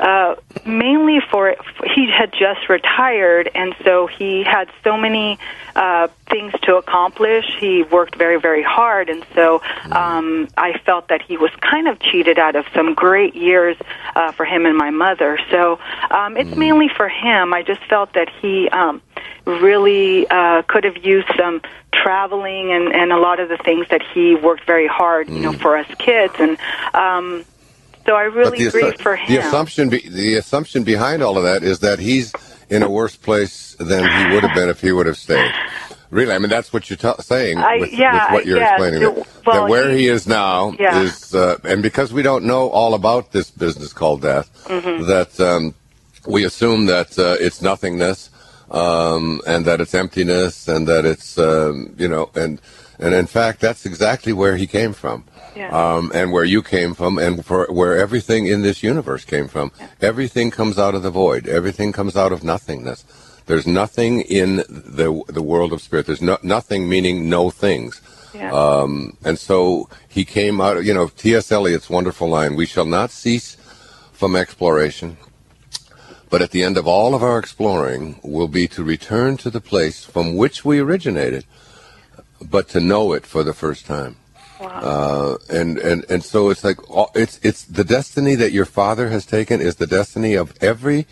uh, 0.00 0.36
mainly 0.64 1.20
for 1.30 1.56
he 1.94 2.10
had 2.10 2.32
just 2.32 2.68
retired, 2.68 3.50
and 3.54 3.74
so 3.84 4.06
he 4.06 4.44
had 4.44 4.70
so 4.84 4.96
many 4.96 5.38
uh, 5.74 6.08
things 6.30 6.52
to 6.62 6.76
accomplish. 6.76 7.44
He 7.58 7.82
worked 7.82 8.16
very, 8.16 8.40
very 8.40 8.62
hard, 8.62 9.08
and 9.08 9.24
so 9.34 9.60
um, 9.90 10.48
I 10.56 10.78
felt 10.84 11.08
that 11.08 11.22
he 11.22 11.36
was 11.36 11.50
kind 11.60 11.88
of 11.88 11.98
cheated 12.00 12.38
out 12.38 12.56
of 12.56 12.66
some 12.74 12.94
great 12.94 13.34
years 13.34 13.76
uh, 14.14 14.32
for 14.32 14.44
him 14.44 14.66
and 14.66 14.76
my 14.76 14.90
mother. 14.90 15.38
So 15.50 15.78
um, 16.10 16.36
it's 16.36 16.50
mm. 16.50 16.58
mainly 16.58 16.88
for 16.88 17.08
him. 17.08 17.52
I 17.52 17.62
just 17.62 17.82
felt 17.84 18.12
that 18.14 18.28
he 18.40 18.68
um, 18.68 19.02
really 19.44 20.26
uh, 20.28 20.62
could 20.62 20.84
have 20.84 21.04
used 21.04 21.28
some 21.36 21.60
traveling 21.92 22.70
and, 22.72 22.92
and 22.94 23.12
a 23.12 23.18
lot 23.18 23.40
of 23.40 23.48
the 23.48 23.56
things 23.58 23.86
that 23.90 24.02
he 24.14 24.34
worked 24.34 24.64
very 24.64 24.86
hard, 24.86 25.28
you 25.28 25.40
know, 25.40 25.52
mm. 25.52 25.60
for 25.60 25.76
us 25.76 25.86
kids 25.98 26.34
and. 26.38 26.56
Um, 26.94 27.44
so 28.08 28.16
I 28.16 28.22
really 28.22 28.64
the, 28.64 28.70
grieve 28.70 29.00
for 29.00 29.16
him. 29.16 29.28
The 29.28 29.36
assumption, 29.36 29.90
be, 29.90 30.08
the 30.08 30.36
assumption 30.36 30.82
behind 30.82 31.22
all 31.22 31.36
of 31.36 31.44
that 31.44 31.62
is 31.62 31.80
that 31.80 31.98
he's 31.98 32.32
in 32.70 32.82
a 32.82 32.90
worse 32.90 33.16
place 33.16 33.76
than 33.78 34.00
he 34.00 34.34
would 34.34 34.42
have 34.44 34.54
been 34.54 34.68
if 34.70 34.80
he 34.80 34.92
would 34.92 35.06
have 35.06 35.18
stayed. 35.18 35.52
Really, 36.10 36.32
I 36.32 36.38
mean 36.38 36.48
that's 36.48 36.72
what 36.72 36.88
you're 36.88 36.96
t- 36.96 37.22
saying 37.22 37.58
I, 37.58 37.80
with, 37.80 37.92
yeah, 37.92 38.24
with, 38.24 38.32
what 38.32 38.46
you're 38.46 38.56
yeah, 38.56 38.72
explaining. 38.72 39.00
That, 39.00 39.26
well, 39.46 39.62
that 39.62 39.68
where 39.68 39.90
he, 39.90 39.98
he, 39.98 40.08
is 40.08 40.26
now 40.26 40.72
yeah. 40.78 41.02
is, 41.02 41.34
uh, 41.34 41.58
and 41.64 41.82
because 41.82 42.14
we 42.14 42.22
don't 42.22 42.44
know 42.46 42.70
all 42.70 42.94
about 42.94 43.32
this 43.32 43.50
business 43.50 43.92
called 43.92 44.22
death, 44.22 44.50
mm-hmm. 44.64 45.04
that 45.04 45.38
um, 45.38 45.74
we 46.26 46.44
assume 46.44 46.86
that 46.86 47.18
uh, 47.18 47.36
it's 47.38 47.60
nothingness, 47.60 48.30
um, 48.70 49.42
and 49.46 49.66
that 49.66 49.82
it's 49.82 49.94
emptiness, 49.94 50.66
and 50.66 50.88
that 50.88 51.04
it's 51.04 51.36
um, 51.38 51.94
you 51.98 52.08
know, 52.08 52.30
and 52.34 52.58
and 52.98 53.14
in 53.14 53.26
fact, 53.26 53.60
that's 53.60 53.86
exactly 53.86 54.32
where 54.32 54.56
he 54.56 54.66
came 54.66 54.92
from 54.92 55.24
yeah. 55.58 55.96
um, 55.96 56.10
and 56.14 56.32
where 56.32 56.44
you 56.44 56.62
came 56.62 56.94
from, 56.94 57.18
and 57.18 57.44
for 57.44 57.66
where 57.70 57.98
everything 57.98 58.46
in 58.46 58.62
this 58.62 58.82
universe 58.82 59.24
came 59.24 59.48
from. 59.48 59.72
Yeah. 59.78 59.88
Everything 60.00 60.50
comes 60.50 60.78
out 60.78 60.94
of 60.94 61.02
the 61.02 61.10
void. 61.10 61.48
Everything 61.48 61.92
comes 61.92 62.16
out 62.16 62.32
of 62.32 62.44
nothingness. 62.44 63.04
There's 63.46 63.66
nothing 63.66 64.20
in 64.22 64.56
the 64.68 65.22
the 65.28 65.42
world 65.42 65.72
of 65.72 65.82
spirit. 65.82 66.06
There's 66.06 66.22
no, 66.22 66.38
nothing 66.42 66.88
meaning 66.88 67.28
no 67.28 67.50
things. 67.50 68.00
Yeah. 68.34 68.52
Um, 68.52 69.16
and 69.24 69.38
so 69.38 69.88
he 70.08 70.24
came 70.24 70.60
out. 70.60 70.84
You 70.84 70.94
know, 70.94 71.08
T.S. 71.08 71.50
Eliot's 71.50 71.90
wonderful 71.90 72.28
line: 72.28 72.56
"We 72.56 72.66
shall 72.66 72.84
not 72.84 73.10
cease 73.10 73.56
from 74.12 74.36
exploration." 74.36 75.16
But 76.30 76.42
at 76.42 76.50
the 76.50 76.62
end 76.62 76.76
of 76.76 76.86
all 76.86 77.14
of 77.14 77.22
our 77.22 77.38
exploring 77.38 78.20
will 78.22 78.48
be 78.48 78.68
to 78.68 78.84
return 78.84 79.38
to 79.38 79.48
the 79.48 79.62
place 79.62 80.04
from 80.04 80.36
which 80.36 80.62
we 80.62 80.78
originated, 80.78 81.46
but 82.42 82.68
to 82.70 82.80
know 82.80 83.12
it 83.12 83.26
for 83.26 83.42
the 83.42 83.54
first 83.54 83.86
time. 83.86 84.16
Uh, 84.60 85.36
and, 85.48 85.78
and, 85.78 86.04
and 86.10 86.24
so 86.24 86.50
it's 86.50 86.64
like, 86.64 86.78
it's, 87.14 87.38
it's 87.42 87.64
the 87.64 87.84
destiny 87.84 88.34
that 88.34 88.52
your 88.52 88.64
father 88.64 89.08
has 89.08 89.24
taken 89.24 89.60
is 89.60 89.76
the 89.76 89.86
destiny 89.86 90.34
of 90.34 90.52
every, 90.60 91.06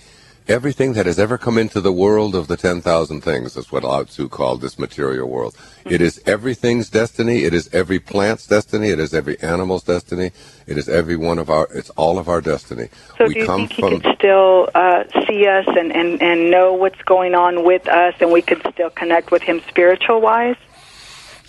everything 0.49 0.95
that 0.95 1.07
has 1.07 1.19
ever 1.19 1.39
come 1.39 1.57
into 1.57 1.81
the 1.81 1.93
world 1.93 2.35
of 2.35 2.49
the 2.49 2.57
10,000 2.57 3.21
things. 3.21 3.55
That's 3.55 3.71
what 3.71 3.85
Lao 3.85 4.03
Tzu 4.03 4.29
called 4.29 4.61
this 4.61 4.79
material 4.79 5.29
world. 5.29 5.55
Mm-hmm. 5.55 5.95
It 5.95 6.01
is 6.01 6.21
everything's 6.27 6.91
destiny. 6.91 7.45
It 7.45 7.55
is 7.55 7.73
every 7.73 8.01
plant's 8.01 8.49
destiny. 8.49 8.89
It 8.89 8.99
is 8.99 9.15
every 9.15 9.39
animal's 9.41 9.85
destiny. 9.85 10.33
It 10.67 10.77
is 10.77 10.89
every 10.89 11.17
one 11.17 11.39
of 11.39 11.49
our, 11.49 11.69
it's 11.73 11.91
all 11.91 12.19
of 12.19 12.29
our 12.29 12.41
destiny. 12.41 12.89
So 13.17 13.27
we 13.27 13.35
do 13.35 13.41
you 13.41 13.47
think 13.47 13.73
he 13.73 13.83
could 13.83 14.07
still 14.17 14.69
uh, 14.75 15.05
see 15.29 15.47
us 15.47 15.67
and, 15.69 15.95
and, 15.95 16.21
and 16.21 16.51
know 16.51 16.73
what's 16.73 17.01
going 17.03 17.37
on 17.37 17.65
with 17.65 17.87
us 17.89 18.15
and 18.21 18.33
we 18.33 18.43
could 18.43 18.63
still 18.73 18.91
connect 18.91 19.31
with 19.31 19.43
him 19.43 19.63
spiritual 19.69 20.21
wise? 20.21 20.57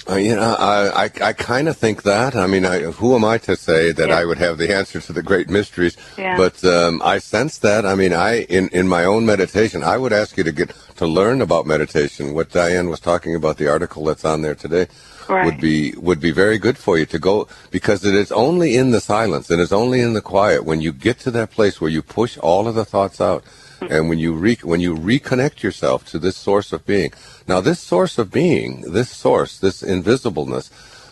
Uh, 0.10 0.16
you 0.16 0.36
know, 0.36 0.56
I, 0.58 1.04
I, 1.06 1.12
I 1.22 1.34
kind 1.34 1.68
of 1.68 1.76
think 1.76 2.04
that. 2.04 2.36
I 2.36 2.48
mean, 2.48 2.66
I, 2.66 2.80
who 2.80 3.16
am 3.16 3.26
I 3.26 3.38
to 3.40 3.58
say 3.58 3.92
that 3.92 4.08
yeah. 4.08 4.18
I 4.18 4.24
would 4.24 4.38
have 4.38 4.58
the 4.58 4.74
answer 4.74 5.02
to 5.02 5.12
the 5.12 5.22
great 5.22 5.50
mysteries? 5.50 5.98
Yeah. 6.18 6.38
But 6.38 6.64
um, 6.64 7.02
I 7.04 7.18
sense 7.18 7.58
that. 7.60 7.86
I 7.86 7.96
mean, 7.96 8.14
I 8.14 8.44
in, 8.44 8.70
in 8.70 8.88
my 8.88 9.04
own 9.04 9.26
meditation, 9.26 9.84
I 9.84 9.98
would 9.98 10.14
ask 10.14 10.38
you 10.38 10.46
to 10.46 10.52
get 10.52 10.74
to 10.96 11.06
learn 11.06 11.42
about 11.42 11.66
meditation. 11.66 12.34
What 12.34 12.52
Diane 12.52 12.90
was 12.90 13.02
talking 13.02 13.36
about, 13.36 13.58
the 13.58 13.68
article 13.68 14.06
that's 14.06 14.24
on 14.24 14.42
there 14.44 14.56
today, 14.56 14.88
right. 15.28 15.46
would 15.46 15.60
be 15.60 15.94
would 15.98 16.20
be 16.20 16.32
very 16.32 16.58
good 16.58 16.78
for 16.78 16.98
you 16.98 17.06
to 17.06 17.20
go 17.20 17.48
because 17.72 18.06
it 18.06 18.16
is 18.16 18.32
only 18.32 18.76
in 18.76 18.92
the 18.92 19.02
silence 19.02 19.50
and 19.50 19.62
it's 19.62 19.72
only 19.72 20.02
in 20.02 20.14
the 20.14 20.22
quiet 20.22 20.64
when 20.64 20.82
you 20.82 20.94
get 20.94 21.20
to 21.20 21.32
that 21.32 21.52
place 21.52 21.82
where 21.82 21.92
you 21.92 22.02
push 22.02 22.38
all 22.38 22.68
of 22.68 22.76
the 22.76 22.86
thoughts 22.86 23.20
out 23.20 23.44
and 23.90 24.10
when 24.10 24.20
you 24.20 24.34
re- 24.34 24.60
when 24.64 24.80
you 24.80 24.96
reconnect 24.96 25.62
yourself 25.62 26.06
to 26.08 26.20
this 26.20 26.36
source 26.36 26.74
of 26.74 26.86
being. 26.86 27.12
Now, 27.48 27.62
this 27.62 27.80
source 27.80 28.18
of 28.18 28.32
being, 28.32 28.82
this 28.82 29.10
source, 29.10 29.58
this 29.58 29.82
invisibleness, 29.82 30.70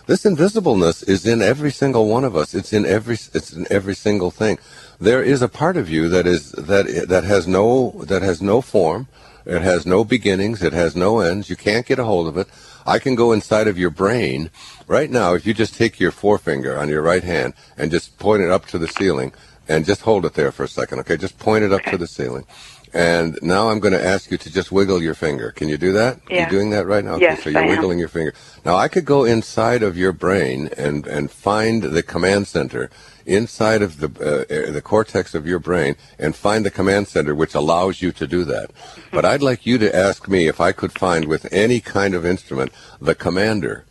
this 0.07 0.23
invisibleness 0.23 1.07
is 1.07 1.25
in 1.25 1.41
every 1.41 1.71
single 1.71 2.07
one 2.07 2.23
of 2.23 2.35
us. 2.35 2.53
It's 2.53 2.73
in 2.73 2.85
every 2.85 3.15
it's 3.15 3.53
in 3.53 3.65
every 3.71 3.95
single 3.95 4.31
thing. 4.31 4.59
There 4.99 5.23
is 5.23 5.41
a 5.41 5.49
part 5.49 5.77
of 5.77 5.89
you 5.89 6.09
that 6.09 6.27
is 6.27 6.51
that 6.51 7.07
that 7.07 7.23
has 7.23 7.47
no 7.47 8.03
that 8.05 8.21
has 8.21 8.41
no 8.41 8.61
form. 8.61 9.07
It 9.45 9.61
has 9.61 9.85
no 9.85 10.03
beginnings. 10.03 10.63
It 10.63 10.73
has 10.73 10.95
no 10.95 11.19
ends. 11.19 11.49
You 11.49 11.55
can't 11.55 11.85
get 11.85 11.99
a 11.99 12.03
hold 12.03 12.27
of 12.27 12.37
it. 12.37 12.47
I 12.85 12.99
can 12.99 13.15
go 13.15 13.31
inside 13.31 13.67
of 13.67 13.77
your 13.77 13.89
brain 13.89 14.51
right 14.87 15.09
now. 15.09 15.33
If 15.33 15.45
you 15.45 15.53
just 15.53 15.75
take 15.75 15.99
your 15.99 16.11
forefinger 16.11 16.77
on 16.77 16.89
your 16.89 17.01
right 17.01 17.23
hand 17.23 17.53
and 17.77 17.91
just 17.91 18.17
point 18.19 18.43
it 18.43 18.51
up 18.51 18.65
to 18.67 18.77
the 18.77 18.87
ceiling, 18.87 19.33
and 19.67 19.85
just 19.85 20.01
hold 20.01 20.25
it 20.25 20.33
there 20.33 20.51
for 20.51 20.63
a 20.63 20.67
second, 20.67 20.99
okay? 20.99 21.17
Just 21.17 21.37
point 21.39 21.63
it 21.63 21.71
up 21.71 21.81
okay. 21.81 21.91
to 21.91 21.97
the 21.97 22.07
ceiling. 22.07 22.45
And 22.93 23.37
now 23.41 23.69
I'm 23.69 23.81
going 23.81 23.93
to 23.93 24.03
ask 24.03 24.31
you 24.31 24.37
to 24.37 24.51
just 24.51 24.71
wiggle 24.71 25.01
your 25.01 25.15
finger. 25.15 25.51
Can 25.51 25.67
you 25.67 25.77
do 25.77 25.91
that? 25.91 26.19
Yeah. 26.29 26.41
You're 26.41 26.49
doing 26.49 26.69
that 26.69 26.85
right 26.85 27.03
now? 27.03 27.17
Yes, 27.17 27.43
so 27.43 27.49
you're 27.49 27.59
I 27.59 27.63
am. 27.63 27.69
wiggling 27.69 27.99
your 27.99 28.07
finger. 28.07 28.33
Now 28.63 28.77
I 28.77 28.87
could 28.87 29.03
go 29.03 29.25
inside 29.25 29.83
of 29.83 29.97
your 29.97 30.13
brain 30.13 30.69
and, 30.77 31.05
and 31.05 31.29
find 31.29 31.83
the 31.83 32.01
command 32.01 32.47
center 32.47 32.89
inside 33.25 33.81
of 33.81 33.99
the 33.99 34.07
uh, 34.07 34.71
the 34.71 34.81
cortex 34.81 35.33
of 35.33 35.47
your 35.47 35.59
brain 35.59 35.95
and 36.19 36.35
find 36.35 36.63
the 36.63 36.71
command 36.71 37.07
center 37.07 37.33
which 37.33 37.55
allows 37.55 38.01
you 38.01 38.11
to 38.13 38.27
do 38.27 38.45
that. 38.45 38.71
But 39.11 39.25
I'd 39.25 39.41
like 39.41 39.65
you 39.65 39.77
to 39.79 39.93
ask 39.93 40.27
me 40.29 40.47
if 40.47 40.61
I 40.61 40.71
could 40.71 40.93
find 40.93 41.25
with 41.25 41.51
any 41.51 41.79
kind 41.79 42.13
of 42.13 42.25
instrument 42.25 42.71
the 43.01 43.15
commander 43.15 43.83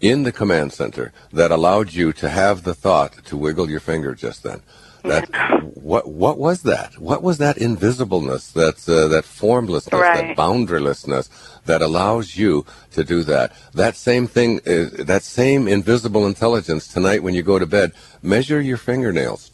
in 0.00 0.22
the 0.22 0.32
command 0.32 0.72
center 0.72 1.12
that 1.32 1.50
allowed 1.50 1.92
you 1.92 2.12
to 2.12 2.28
have 2.28 2.62
the 2.62 2.74
thought 2.74 3.24
to 3.24 3.36
wiggle 3.36 3.68
your 3.68 3.80
finger 3.80 4.14
just 4.14 4.42
then. 4.42 4.62
That 5.06 5.28
what 5.74 6.08
what 6.08 6.38
was 6.38 6.62
that? 6.62 6.98
What 6.98 7.22
was 7.22 7.38
that 7.38 7.56
invisibleness? 7.56 8.52
That 8.52 8.76
uh, 8.88 9.08
that 9.08 9.24
formlessness, 9.24 9.92
Right. 10.00 10.28
that 10.28 10.36
boundarylessness 10.36 11.28
that 11.66 11.82
allows 11.82 12.36
you 12.36 12.64
to 12.92 13.04
do 13.04 13.22
that. 13.24 13.52
That 13.74 13.96
same 13.96 14.26
thing, 14.26 14.60
is, 14.64 14.92
that 14.92 15.22
same 15.22 15.68
invisible 15.68 16.26
intelligence 16.26 16.86
tonight 16.88 17.22
when 17.22 17.34
you 17.34 17.42
go 17.42 17.58
to 17.58 17.66
bed. 17.66 17.92
Measure 18.22 18.60
your 18.60 18.76
fingernails. 18.76 19.50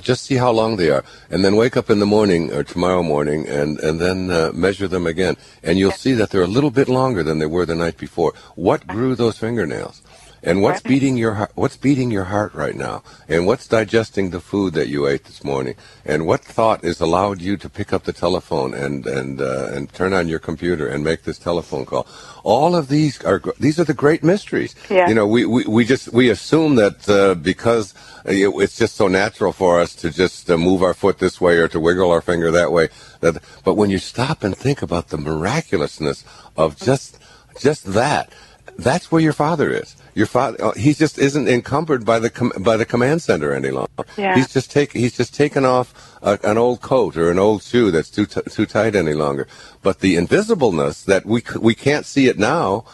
Just 0.00 0.24
see 0.24 0.34
how 0.34 0.50
long 0.50 0.76
they 0.76 0.90
are, 0.90 1.04
and 1.30 1.42
then 1.42 1.56
wake 1.56 1.74
up 1.74 1.88
in 1.88 2.00
the 2.00 2.06
morning 2.06 2.52
or 2.52 2.62
tomorrow 2.62 3.02
morning, 3.02 3.48
and 3.48 3.78
and 3.80 3.98
then 3.98 4.30
uh, 4.30 4.50
measure 4.54 4.86
them 4.86 5.06
again, 5.06 5.36
and 5.62 5.78
you'll 5.78 5.90
see 6.04 6.12
that 6.12 6.28
they're 6.30 6.42
a 6.42 6.46
little 6.58 6.70
bit 6.70 6.88
longer 6.88 7.22
than 7.22 7.38
they 7.38 7.46
were 7.46 7.64
the 7.64 7.74
night 7.74 7.96
before. 7.96 8.34
What 8.56 8.86
grew 8.86 9.14
those 9.14 9.38
fingernails? 9.38 10.02
And 10.46 10.62
what's 10.62 10.76
Right. 10.84 10.90
beating 10.92 11.16
your 11.16 11.34
heart? 11.34 11.50
What's 11.56 11.76
beating 11.76 12.10
your 12.12 12.24
heart 12.24 12.54
right 12.54 12.76
now? 12.76 13.02
And 13.28 13.46
what's 13.48 13.66
digesting 13.66 14.30
the 14.30 14.38
food 14.40 14.74
that 14.74 14.88
you 14.88 15.08
ate 15.08 15.24
this 15.24 15.42
morning? 15.42 15.74
And 16.04 16.24
what 16.24 16.44
thought 16.44 16.84
has 16.84 17.00
allowed 17.00 17.42
you 17.42 17.56
to 17.56 17.68
pick 17.68 17.92
up 17.92 18.04
the 18.04 18.12
telephone 18.12 18.72
and 18.72 19.06
and 19.06 19.40
uh, 19.40 19.70
and 19.74 19.92
turn 19.92 20.12
on 20.12 20.28
your 20.28 20.38
computer 20.38 20.86
and 20.86 21.02
make 21.02 21.24
this 21.24 21.38
telephone 21.38 21.84
call? 21.84 22.06
All 22.44 22.76
of 22.76 22.86
these 22.88 23.20
are 23.24 23.42
these 23.58 23.80
are 23.80 23.84
the 23.84 24.00
great 24.04 24.22
mysteries. 24.22 24.76
Yeah. 24.88 25.08
You 25.08 25.14
know, 25.16 25.26
we, 25.26 25.44
we, 25.44 25.64
we 25.64 25.84
just 25.84 26.12
we 26.12 26.30
assume 26.30 26.76
that 26.76 27.08
uh, 27.08 27.34
because 27.34 27.92
it- 28.24 28.54
it's 28.62 28.76
just 28.78 28.94
so 28.94 29.08
natural 29.08 29.52
for 29.52 29.80
us 29.80 29.94
to 29.96 30.10
just 30.10 30.48
uh, 30.48 30.56
move 30.56 30.80
our 30.82 30.94
foot 30.94 31.18
this 31.18 31.40
way 31.40 31.56
or 31.56 31.66
to 31.68 31.80
wiggle 31.80 32.10
our 32.12 32.20
finger 32.22 32.52
that 32.52 32.70
way. 32.70 32.88
That, 33.20 33.42
but 33.64 33.74
when 33.74 33.90
you 33.90 33.98
stop 33.98 34.44
and 34.44 34.56
think 34.56 34.80
about 34.80 35.08
the 35.08 35.18
miraculousness 35.18 36.22
of 36.56 36.76
just 36.76 37.18
just 37.58 37.82
that, 37.94 38.30
that's 38.78 39.10
where 39.10 39.22
your 39.28 39.32
father 39.32 39.70
is. 39.72 39.96
Your 40.16 40.26
father, 40.26 40.56
uh, 40.64 40.72
he 40.72 40.94
just 40.94 41.18
isn't 41.18 41.46
encumbered 41.46 42.06
by 42.06 42.18
the 42.18 42.30
com- 42.30 42.52
by 42.60 42.78
the 42.78 42.86
command 42.86 43.20
center 43.20 43.52
any 43.52 43.70
longer. 43.70 43.90
Yeah. 44.16 44.34
He's 44.34 44.50
just 44.50 44.70
take 44.70 44.92
he's 44.94 45.14
just 45.14 45.34
taken 45.34 45.66
off 45.66 45.88
a, 46.22 46.38
an 46.42 46.56
old 46.56 46.80
coat 46.80 47.18
or 47.18 47.30
an 47.30 47.38
old 47.38 47.62
shoe 47.62 47.90
that's 47.90 48.08
too 48.08 48.24
t- 48.24 48.40
too 48.48 48.64
tight 48.64 48.96
any 48.96 49.12
longer. 49.12 49.46
But 49.82 50.00
the 50.00 50.16
invisibleness 50.16 51.04
that 51.04 51.26
we 51.26 51.42
c- 51.42 51.58
we 51.60 51.74
can't 51.74 52.06
see 52.06 52.28
it 52.28 52.38
now, 52.38 52.86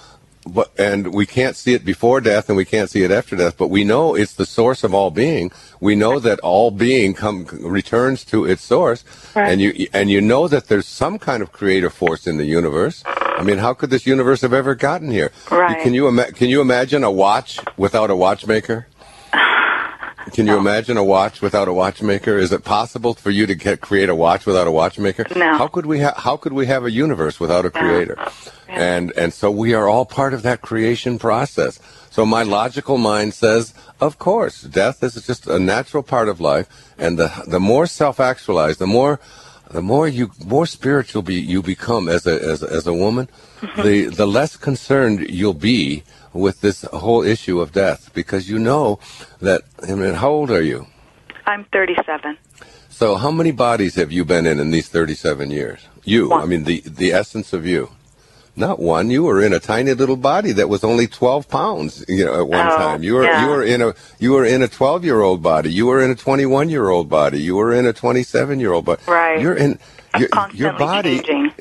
but 0.47 0.71
and 0.79 1.15
we 1.15 1.27
can't 1.27 1.57
see 1.57 1.75
it 1.75 1.85
before 1.85 2.21
death 2.21 2.49
and 2.49 2.57
we 2.57 2.65
can't 2.65 2.91
see 2.91 3.03
it 3.05 3.11
after 3.11 3.37
death. 3.37 3.57
But 3.57 3.69
we 3.69 3.85
know 3.85 4.15
it's 4.15 4.35
the 4.35 4.47
source 4.47 4.83
of 4.85 4.93
all 4.95 5.11
being. 5.11 5.51
We 5.81 5.95
know 5.95 6.19
that 6.21 6.41
all 6.41 6.71
being 6.71 7.15
come 7.15 7.47
returns 7.61 8.25
to 8.27 8.45
its 8.45 8.63
source, 8.63 9.05
Right. 9.35 9.51
and 9.51 9.61
you 9.61 9.89
and 9.93 10.11
you 10.11 10.21
know 10.21 10.49
that 10.49 10.69
there's 10.69 10.87
some 10.87 11.19
kind 11.19 11.43
of 11.43 11.53
creative 11.53 11.93
force 11.93 12.27
in 12.27 12.37
the 12.39 12.45
universe. 12.45 13.03
I 13.07 13.43
mean, 13.45 13.59
how 13.59 13.73
could 13.75 13.91
this 13.91 14.07
universe 14.07 14.41
have 14.43 14.53
ever 14.53 14.75
gotten 14.75 15.11
here? 15.11 15.33
Right. 15.51 15.81
Can 15.83 15.95
you 15.95 16.07
ima- 16.09 16.33
can 16.33 16.49
you 16.49 16.61
imagine 16.61 17.03
a 17.05 17.11
watch 17.11 17.59
without 17.77 18.11
a 18.11 18.17
watchmaker? 18.17 18.87
Can 20.33 20.47
you 20.47 20.57
imagine 20.57 20.97
a 20.97 21.05
watch 21.05 21.43
without 21.43 21.69
a 21.69 21.73
watchmaker? 21.73 22.37
Is 22.37 22.53
it 22.53 22.65
possible 22.65 23.15
for 23.15 23.31
you 23.31 23.47
to 23.47 23.55
get, 23.55 23.81
create 23.81 24.09
a 24.09 24.15
watch 24.15 24.47
without 24.47 24.67
a 24.67 24.71
watchmaker? 24.71 25.27
No. 25.35 25.57
How 25.57 25.69
could 25.69 25.87
we 25.87 26.01
ha- 26.01 26.15
how 26.17 26.37
could 26.37 26.53
we 26.53 26.67
have 26.67 26.85
a 26.85 26.91
universe 26.91 27.41
without 27.41 27.65
a 27.65 27.71
creator? 27.71 28.17
And 28.69 29.13
and 29.17 29.33
so 29.33 29.51
we 29.51 29.75
are 29.75 29.89
all 29.89 30.07
part 30.07 30.33
of 30.35 30.43
that 30.43 30.63
creation 30.63 31.19
process. 31.19 31.79
So 32.11 32.25
my 32.25 32.43
logical 32.43 32.99
mind 32.99 33.35
says, 33.35 33.75
of 34.01 34.19
course, 34.19 34.63
death 34.63 35.03
is 35.03 35.15
just 35.27 35.47
a 35.47 35.59
natural 35.59 36.03
part 36.03 36.29
of 36.29 36.41
life, 36.41 36.69
and 36.99 37.19
the 37.19 37.31
the 37.47 37.61
more 37.61 37.87
self-actualized, 37.87 38.79
the 38.79 38.87
more 38.87 39.21
the 39.71 39.83
more 39.83 40.07
you 40.07 40.31
more 40.45 40.67
spiritual 40.67 41.23
be, 41.23 41.35
you 41.35 41.63
become 41.63 42.09
as 42.09 42.27
a 42.27 42.35
as, 42.35 42.63
as 42.63 42.87
a 42.87 42.95
woman, 42.95 43.29
mm-hmm. 43.61 43.83
the 43.83 44.05
the 44.07 44.27
less 44.27 44.57
concerned 44.57 45.21
you'll 45.29 45.55
be 45.55 46.03
with 46.33 46.61
this 46.61 46.83
whole 46.83 47.23
issue 47.23 47.61
of 47.61 47.73
death 47.73 48.11
because 48.15 48.49
you 48.49 48.59
know 48.59 48.99
that. 49.41 49.63
I 49.89 49.95
mean, 49.95 50.15
how 50.15 50.31
old 50.31 50.51
are 50.51 50.63
you? 50.63 50.87
I'm 51.47 51.65
37. 51.73 52.37
So 52.89 53.17
how 53.17 53.31
many 53.31 53.51
bodies 53.53 53.95
have 53.97 54.13
you 54.13 54.25
been 54.25 54.47
in 54.47 54.61
in 54.61 54.71
these 54.71 54.89
37 54.89 55.51
years? 55.51 55.81
You, 56.05 56.29
One. 56.31 56.43
I 56.43 56.47
mean 56.47 56.65
the 56.65 56.81
the 56.87 57.13
essence 57.13 57.53
of 57.53 57.67
you. 57.67 57.91
Not 58.55 58.79
one. 58.79 59.09
You 59.11 59.23
were 59.25 59.41
in 59.43 59.55
a 59.55 59.59
tiny 59.59 59.95
little 59.95 60.17
body 60.17 60.53
that 60.53 60.69
was 60.69 60.85
only 60.85 61.07
12 61.07 61.49
pounds, 61.49 62.05
you 62.07 62.25
know, 62.27 62.35
at 62.39 62.47
one 62.47 62.67
Oh, 62.67 62.77
time. 62.77 63.03
You 63.03 63.15
were 63.15 63.25
yeah. 63.25 63.43
you 63.45 63.51
were 63.51 63.63
in 63.65 63.81
a 63.81 63.95
you 64.19 64.33
were 64.33 64.45
in 64.45 64.61
a 64.63 64.69
12 64.69 65.05
year 65.07 65.23
old 65.23 65.43
body. 65.43 65.73
You 65.73 65.87
were 65.87 66.03
in 66.03 66.11
a 66.11 66.15
21 66.15 66.69
year 66.69 66.89
old 66.91 67.09
body. 67.09 67.41
You 67.41 67.57
were 67.57 67.73
in 67.73 67.87
a 67.87 67.93
27 67.95 68.61
year 68.61 68.73
old 68.73 68.85
body. 68.85 69.01
Right. 69.07 69.41
You're 69.41 69.55
in 69.57 69.79
your, 70.19 70.29
your 70.53 70.73
body. 70.75 71.21
changing. 71.23 71.53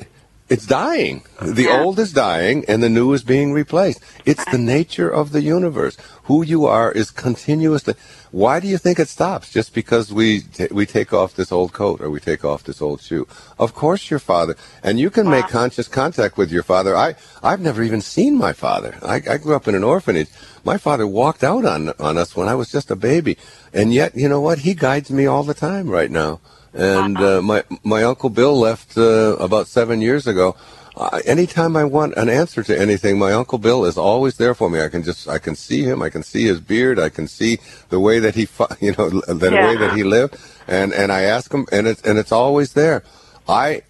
It's 0.52 0.66
dying. 0.66 1.22
The 1.40 1.64
Yeah. 1.64 1.80
old 1.80 1.98
is 1.98 2.12
dying 2.12 2.64
and 2.68 2.82
the 2.82 2.90
new 2.98 3.08
is 3.14 3.22
being 3.34 3.50
replaced. 3.62 4.00
It's 4.30 4.44
the 4.54 4.58
nature 4.76 5.08
of 5.20 5.32
the 5.32 5.42
universe. 5.42 5.96
Who 6.24 6.38
you 6.52 6.66
are 6.66 6.92
is 6.92 7.10
continuously. 7.10 7.94
Why 8.32 8.60
do 8.60 8.68
you 8.68 8.76
think 8.84 8.98
it 8.98 9.08
stops? 9.08 9.46
Just 9.58 9.70
because 9.80 10.12
we 10.12 10.28
t- 10.56 10.68
we 10.78 10.84
take 10.84 11.10
off 11.20 11.34
this 11.34 11.52
old 11.58 11.70
coat 11.72 11.98
or 12.02 12.08
we 12.10 12.20
take 12.20 12.44
off 12.44 12.64
this 12.64 12.82
old 12.86 13.00
shoe? 13.00 13.26
Of 13.64 13.70
course, 13.82 14.10
your 14.10 14.18
father, 14.32 14.54
and 14.86 15.00
you 15.00 15.08
can 15.16 15.26
make 15.36 15.48
conscious 15.48 15.88
contact 15.88 16.36
with 16.36 16.50
your 16.56 16.62
father. 16.72 16.92
I 17.06 17.08
I've 17.42 17.60
never 17.68 17.82
even 17.82 18.02
seen 18.14 18.36
my 18.46 18.52
father. 18.64 18.92
I, 19.14 19.16
I 19.34 19.36
grew 19.42 19.56
up 19.56 19.66
in 19.68 19.74
an 19.74 19.84
orphanage. 19.94 20.28
My 20.70 20.76
father 20.86 21.06
walked 21.06 21.42
out 21.50 21.64
on 21.64 21.80
on 21.98 22.14
us 22.22 22.36
when 22.36 22.48
I 22.52 22.54
was 22.60 22.70
just 22.76 22.90
a 22.90 22.96
baby, 23.10 23.34
and 23.72 23.86
yet 24.00 24.10
you 24.14 24.28
know 24.28 24.42
what? 24.46 24.58
He 24.66 24.74
guides 24.74 25.10
me 25.10 25.24
all 25.32 25.44
the 25.44 25.60
time 25.68 25.86
right 25.98 26.10
now. 26.24 26.40
And 26.74 27.18
uh, 27.18 27.42
my 27.42 27.64
my 27.84 28.02
uncle 28.02 28.30
Bill 28.30 28.58
left 28.58 28.96
uh, 28.96 29.36
about 29.38 29.66
seven 29.68 30.00
years 30.00 30.26
ago. 30.26 30.56
Uh, 30.94 31.20
anytime 31.24 31.74
I 31.74 31.84
want 31.84 32.14
an 32.16 32.28
answer 32.28 32.62
to 32.62 32.78
anything, 32.78 33.18
my 33.18 33.32
uncle 33.32 33.56
Bill 33.58 33.86
is 33.86 33.96
always 33.96 34.36
there 34.36 34.54
for 34.54 34.68
me. 34.68 34.80
I 34.82 34.88
can 34.88 35.02
just 35.02 35.28
I 35.28 35.38
can 35.38 35.54
see 35.54 35.82
him. 35.84 36.02
I 36.02 36.10
can 36.10 36.22
see 36.22 36.44
his 36.44 36.60
beard. 36.60 36.98
I 36.98 37.08
can 37.08 37.26
see 37.28 37.58
the 37.88 37.98
way 38.00 38.18
that 38.20 38.34
he 38.34 38.46
you 38.80 38.92
know 38.96 39.08
the 39.10 39.50
Yeah. 39.52 39.64
way 39.66 39.76
that 39.76 39.92
he 39.92 40.02
lived. 40.04 40.36
And 40.66 40.92
and 40.92 41.10
I 41.12 41.22
ask 41.22 41.52
him, 41.52 41.66
and 41.72 41.86
it's 41.86 42.02
and 42.02 42.18
it's 42.18 42.32
always 42.32 42.72
there. 42.74 43.02
I 43.48 43.82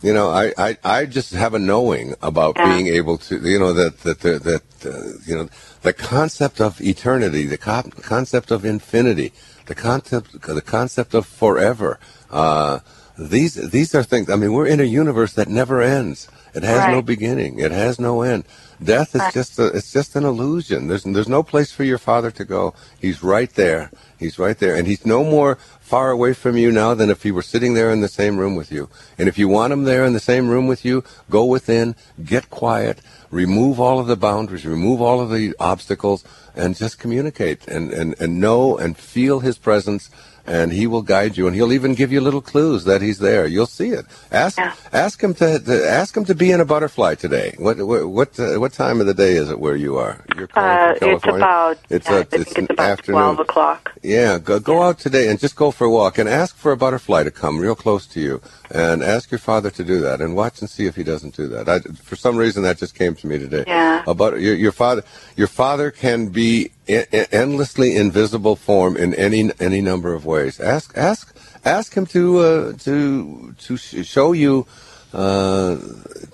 you 0.00 0.12
know, 0.14 0.30
I, 0.30 0.52
I, 0.56 0.76
I 0.84 1.06
just 1.06 1.32
have 1.32 1.54
a 1.54 1.58
knowing 1.58 2.14
about 2.22 2.56
Yeah. 2.56 2.68
being 2.68 2.86
able 2.86 3.18
to, 3.18 3.36
you 3.40 3.58
know, 3.58 3.72
that, 3.72 3.98
that, 4.02 4.20
that, 4.20 4.44
that 4.44 4.86
uh, 4.86 5.18
you 5.26 5.34
know, 5.36 5.48
the 5.82 5.92
concept 5.92 6.60
of 6.60 6.80
eternity, 6.80 7.46
the 7.46 7.58
co- 7.58 7.82
concept 8.02 8.52
of 8.52 8.64
infinity, 8.64 9.32
the 9.68 9.74
concept, 9.74 10.40
the 10.42 10.62
concept 10.62 11.14
of 11.14 11.24
forever. 11.26 11.98
Uh, 12.30 12.80
these, 13.18 13.54
these 13.70 13.94
are 13.94 14.02
things, 14.02 14.30
I 14.30 14.36
mean, 14.36 14.52
we're 14.52 14.66
in 14.66 14.80
a 14.80 14.84
universe 14.84 15.32
that 15.34 15.48
never 15.48 15.80
ends. 15.82 16.28
It 16.54 16.62
has 16.62 16.78
no 16.92 17.02
beginning. 17.02 17.58
It 17.58 17.70
has 17.72 17.98
no 18.00 18.22
end. 18.22 18.44
Death 18.82 19.14
is 19.14 19.20
Right. 19.20 19.34
just 19.34 19.58
a, 19.58 19.66
it's 19.66 19.92
just 19.92 20.16
an 20.16 20.24
illusion. 20.24 20.86
There's, 20.88 21.02
there's 21.04 21.28
no 21.28 21.42
place 21.42 21.72
for 21.72 21.84
your 21.84 21.98
father 21.98 22.30
to 22.30 22.44
go. 22.44 22.74
He's 22.98 23.22
right 23.22 23.52
there. 23.54 23.90
He's 24.18 24.38
right 24.38 24.56
there. 24.58 24.74
And 24.76 24.86
he's 24.86 25.04
no 25.04 25.24
more 25.24 25.58
far 25.80 26.10
away 26.10 26.32
from 26.32 26.56
you 26.56 26.70
now 26.70 26.94
than 26.94 27.10
if 27.10 27.22
he 27.24 27.32
were 27.32 27.42
sitting 27.42 27.74
there 27.74 27.90
in 27.90 28.00
the 28.00 28.08
same 28.08 28.38
room 28.38 28.54
with 28.56 28.70
you. 28.72 28.88
And 29.18 29.28
if 29.28 29.36
you 29.38 29.48
want 29.48 29.72
him 29.72 29.84
there 29.84 30.04
in 30.04 30.12
the 30.14 30.20
same 30.20 30.48
room 30.48 30.66
with 30.68 30.84
you, 30.84 31.02
go 31.28 31.44
within, 31.44 31.96
get 32.24 32.50
quiet, 32.50 33.00
remove 33.30 33.78
all 33.80 33.98
of 33.98 34.06
the 34.06 34.16
boundaries, 34.16 34.66
remove 34.66 35.00
all 35.00 35.20
of 35.20 35.30
the 35.30 35.54
obstacles, 35.60 36.24
and 36.54 36.76
just 36.76 36.98
communicate 36.98 37.66
and, 37.68 37.92
and, 37.92 38.14
and 38.20 38.40
know 38.40 38.76
and 38.76 38.96
feel 38.96 39.40
his 39.40 39.58
presence. 39.58 40.10
And 40.48 40.72
he 40.72 40.86
will 40.86 41.02
guide 41.02 41.36
you, 41.36 41.46
and 41.46 41.54
he'll 41.54 41.72
even 41.72 41.94
give 41.94 42.10
you 42.10 42.20
little 42.20 42.40
clues 42.40 42.84
that 42.84 43.02
he's 43.02 43.18
there. 43.18 43.46
You'll 43.46 43.66
see 43.66 43.90
it. 43.90 44.06
Ask 44.32 44.58
Yeah. 44.58 44.72
ask 44.92 45.22
him 45.22 45.34
to, 45.34 45.58
to 45.58 45.88
ask 45.88 46.16
him 46.16 46.24
to 46.24 46.34
be 46.34 46.50
in 46.50 46.60
a 46.60 46.64
butterfly 46.64 47.14
today. 47.16 47.54
What 47.58 47.76
what 47.86 48.08
what, 48.08 48.40
uh, 48.40 48.54
what 48.62 48.72
time 48.72 49.00
of 49.00 49.06
the 49.06 49.14
day 49.14 49.34
is 49.34 49.50
it 49.50 49.60
where 49.60 49.76
you 49.76 49.96
are? 49.98 50.24
You're 50.36 50.48
Uh, 50.54 50.90
it's 50.92 51.00
California. 51.00 51.36
about 51.44 51.78
it's 51.90 52.08
uh, 52.10 52.14
a, 52.14 52.20
it's 52.20 52.52
think 52.52 52.58
an 52.58 52.64
it's 52.64 52.72
about 52.72 52.90
afternoon. 52.90 53.20
12 53.36 53.40
o'clock. 53.40 53.92
Yeah, 54.02 54.38
go, 54.38 54.58
go 54.58 54.82
out 54.82 54.98
today 54.98 55.28
and 55.28 55.38
just 55.38 55.56
go 55.56 55.70
for 55.70 55.84
a 55.84 55.90
walk 55.90 56.18
and 56.18 56.28
ask 56.28 56.56
for 56.56 56.72
a 56.72 56.76
butterfly 56.76 57.24
to 57.24 57.30
come 57.30 57.58
real 57.58 57.74
close 57.74 58.06
to 58.14 58.20
you 58.20 58.40
and 58.70 59.02
ask 59.02 59.30
your 59.30 59.38
father 59.40 59.70
to 59.70 59.84
do 59.84 60.00
that 60.00 60.20
and 60.20 60.34
watch 60.36 60.60
and 60.60 60.70
see 60.70 60.86
if 60.86 60.94
he 60.96 61.02
doesn't 61.02 61.34
do 61.36 61.46
that. 61.48 61.68
I, 61.68 61.80
for 61.80 62.16
some 62.16 62.36
reason, 62.36 62.62
that 62.62 62.78
just 62.78 62.94
came 62.94 63.14
to 63.16 63.26
me 63.26 63.38
today. 63.38 63.64
Yeah. 63.66 64.02
About 64.06 64.40
your, 64.40 64.54
your 64.54 64.72
father, 64.72 65.02
your 65.36 65.48
father 65.48 65.90
can 65.90 66.28
be 66.28 66.70
endlessly 66.88 67.96
invisible 67.96 68.56
form 68.56 68.96
in 68.96 69.14
any 69.14 69.50
any 69.60 69.80
number 69.80 70.14
of 70.14 70.24
ways. 70.24 70.60
Ask 70.60 70.96
ask 70.96 71.34
ask 71.64 71.94
him 71.94 72.06
to 72.06 72.38
uh, 72.38 72.72
to 72.84 73.54
to 73.58 73.76
sh- 73.76 74.06
show 74.06 74.32
you. 74.32 74.66
Uh, 75.10 75.78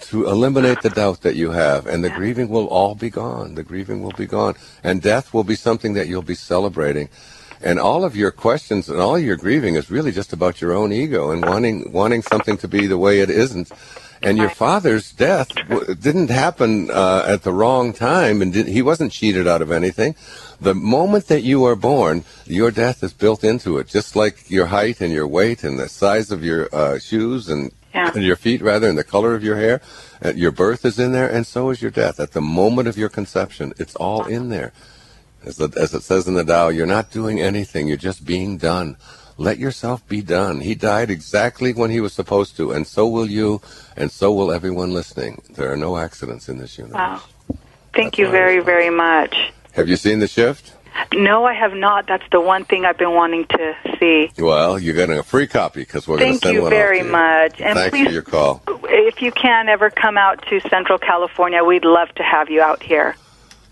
to 0.01 0.27
eliminate 0.27 0.83
the 0.83 0.90
doubt 0.90 1.21
that 1.21 1.37
you 1.37 1.53
have, 1.53 1.87
and 1.87 2.03
the 2.03 2.11
grieving 2.11 2.49
will 2.49 2.67
all 2.67 2.97
be 2.97 3.09
gone. 3.09 3.55
The 3.55 3.62
grieving 3.62 4.03
will 4.03 4.11
be 4.19 4.27
gone, 4.27 4.57
and 4.83 5.01
death 5.01 5.33
will 5.33 5.45
be 5.45 5.55
something 5.55 5.95
that 5.95 6.09
you'll 6.09 6.23
be 6.23 6.35
celebrating 6.35 7.09
and 7.64 7.79
all 7.81 8.05
of 8.05 8.14
your 8.14 8.31
questions 8.31 8.88
and 8.88 9.01
all 9.01 9.19
your 9.19 9.37
grieving 9.37 9.75
is 9.75 9.90
really 9.90 10.12
just 10.12 10.33
about 10.33 10.61
your 10.61 10.73
own 10.73 10.93
ego 10.93 11.31
and 11.31 11.45
wanting 11.45 11.90
wanting 11.93 12.23
something 12.23 12.57
to 12.59 12.69
be 12.69 12.87
the 12.87 12.99
way 12.99 13.21
it 13.21 13.31
isn't. 13.31 13.73
And 14.25 14.39
your 14.39 14.49
father's 14.51 15.13
death 15.13 15.49
w- 15.69 15.95
didn't 15.95 16.31
happen 16.31 16.91
uh, 16.91 17.25
at 17.27 17.43
the 17.43 17.53
wrong 17.53 17.93
time, 17.93 18.41
and 18.43 18.53
did, 18.53 18.67
he 18.69 18.83
wasn't 18.83 19.13
cheated 19.13 19.47
out 19.47 19.63
of 19.63 19.71
anything. 19.71 20.15
The 20.61 20.75
moment 20.75 21.27
that 21.29 21.43
you 21.43 21.65
are 21.65 21.77
born, 21.77 22.25
your 22.47 22.71
death 22.71 23.03
is 23.03 23.13
built 23.13 23.45
into 23.45 23.79
it, 23.79 23.87
just 23.89 24.17
like 24.17 24.51
your 24.51 24.67
height 24.67 25.01
and 25.01 25.13
your 25.13 25.27
weight 25.27 25.63
and 25.65 25.79
the 25.79 25.89
size 25.89 26.31
of 26.31 26.43
your 26.43 26.75
uh, 26.75 26.99
shoes 26.99 27.49
and, 27.49 27.71
Yeah. 27.95 28.13
and 28.15 28.25
your 28.25 28.37
feet, 28.37 28.63
rather, 28.63 28.89
and 28.89 28.97
the 28.97 29.05
color 29.05 29.35
of 29.35 29.45
your 29.45 29.57
hair. 29.57 29.81
Uh, 30.25 30.33
your 30.35 30.53
birth 30.53 30.85
is 30.85 30.99
in 30.99 31.13
there, 31.13 31.29
and 31.29 31.47
so 31.47 31.71
is 31.71 31.83
your 31.83 31.91
death. 31.91 32.19
At 32.19 32.33
the 32.33 32.41
moment 32.41 32.89
of 32.89 32.97
your 32.97 33.09
conception, 33.11 33.75
it's 33.79 33.95
all 33.97 34.25
in 34.25 34.49
there. 34.49 34.73
As, 35.45 35.57
the, 35.57 35.69
as 35.79 35.93
it 35.93 36.03
says 36.03 36.27
in 36.27 36.35
the 36.35 36.45
Tao, 36.45 36.69
you're 36.69 36.87
not 36.87 37.11
doing 37.11 37.39
anything, 37.41 37.87
you're 37.89 37.99
just 37.99 38.25
being 38.25 38.57
done. 38.57 38.97
Let 39.37 39.59
yourself 39.59 40.07
be 40.09 40.23
done. 40.23 40.61
He 40.61 40.75
died 40.75 41.11
exactly 41.11 41.73
when 41.73 41.90
he 41.90 42.01
was 42.01 42.12
supposed 42.12 42.57
to, 42.57 42.70
and 42.73 42.87
so 42.87 43.09
will 43.09 43.29
you, 43.29 43.61
and 43.97 44.11
so 44.11 44.33
will 44.33 44.53
everyone 44.53 44.92
listening. 44.92 45.42
There 45.51 45.73
are 45.73 45.77
no 45.77 45.97
accidents 45.97 46.49
in 46.49 46.59
this 46.59 46.79
universe. 46.79 46.94
Wow. 46.94 47.23
Thank 47.92 48.12
That's 48.12 48.18
you 48.18 48.29
very, 48.29 48.61
very 48.61 48.90
much. 48.90 49.53
Have 49.73 49.88
you 49.88 49.97
seen 49.97 50.20
the 50.20 50.29
shift? 50.29 50.73
No, 51.12 51.44
I 51.44 51.55
have 51.55 51.75
not. 51.75 52.07
That's 52.07 52.25
the 52.31 52.40
one 52.40 52.64
thing 52.64 52.85
I've 52.85 52.99
been 52.99 53.12
wanting 53.12 53.47
to 53.47 53.77
see. 53.99 54.31
Well, 54.38 54.79
you're 54.79 54.94
getting 54.94 55.18
a 55.18 55.25
free 55.25 55.49
copy 55.49 55.81
because 55.81 56.07
we're 56.07 56.18
going 56.18 56.35
to 56.35 56.38
Thank 56.38 56.42
send 56.44 56.55
you 56.55 56.62
one 56.62 56.73
off 56.73 56.77
you. 56.77 56.79
Very 56.79 57.03
much. 57.03 57.61
And 57.61 57.77
Thanks 57.77 57.90
please, 57.90 58.07
for 58.07 58.12
your 58.12 58.23
call. 58.23 58.62
if 58.85 59.20
you 59.20 59.33
can 59.33 59.68
ever 59.68 59.90
come 59.90 60.16
out 60.16 60.44
to 60.49 60.61
Central 60.68 60.99
California, 60.99 61.64
we'd 61.64 61.85
love 61.85 62.14
to 62.14 62.23
have 62.23 62.51
you 62.51 62.62
out 62.62 62.83
here. 62.83 63.16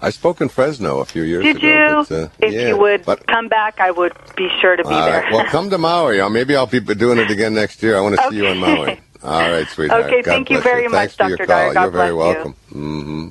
I 0.03 0.11
spoke 0.11 0.41
in 0.41 0.49
Fresno 0.49 0.99
a 0.99 1.05
few 1.05 1.23
years 1.23 1.45
Did 1.45 1.57
ago. 1.59 1.67
you? 2.01 2.07
But, 2.09 2.13
uh, 2.25 2.29
if 2.41 2.53
yeah, 2.53 2.69
you 2.69 2.77
would 2.79 3.05
but, 3.05 3.25
come 3.29 3.49
back, 3.49 3.79
I 3.81 3.91
would 3.93 4.13
be 4.37 4.49
sure 4.61 4.75
to 4.77 4.83
be 4.83 4.89
all 4.91 5.07
there. 5.07 5.23
right. 5.23 5.33
Well, 5.33 5.45
come 5.47 5.71
to 5.71 5.79
Maui. 5.79 6.21
Uh, 6.21 6.29
Maybe 6.29 6.57
I'll 6.57 6.67
be 6.67 6.81
doing 6.81 7.19
it 7.19 7.31
again 7.31 7.55
next 7.55 7.83
year. 7.83 7.97
I 7.97 8.01
want 8.01 8.17
to 8.17 8.29
see 8.29 8.37
you 8.37 8.47
in 8.47 8.63
Okay. 8.63 8.75
Maui. 8.75 9.01
All 9.23 9.41
right, 9.51 9.69
sweetheart. 9.75 10.07
Okay, 10.07 10.23
God 10.23 10.25
thank 10.33 10.51
you 10.51 10.57
bless 10.57 10.65
very 10.65 10.89
Thanks 10.89 11.17
much, 11.19 11.25
for 11.25 11.29
your 11.29 11.37
Dr. 11.39 11.47
call. 11.47 11.57
Dyer. 11.57 11.75
God 11.75 11.83
You're 11.83 11.91
very 11.93 12.13
bless 12.13 12.35
you. 12.35 12.35
welcome. 12.35 12.53
hmm 12.73 13.29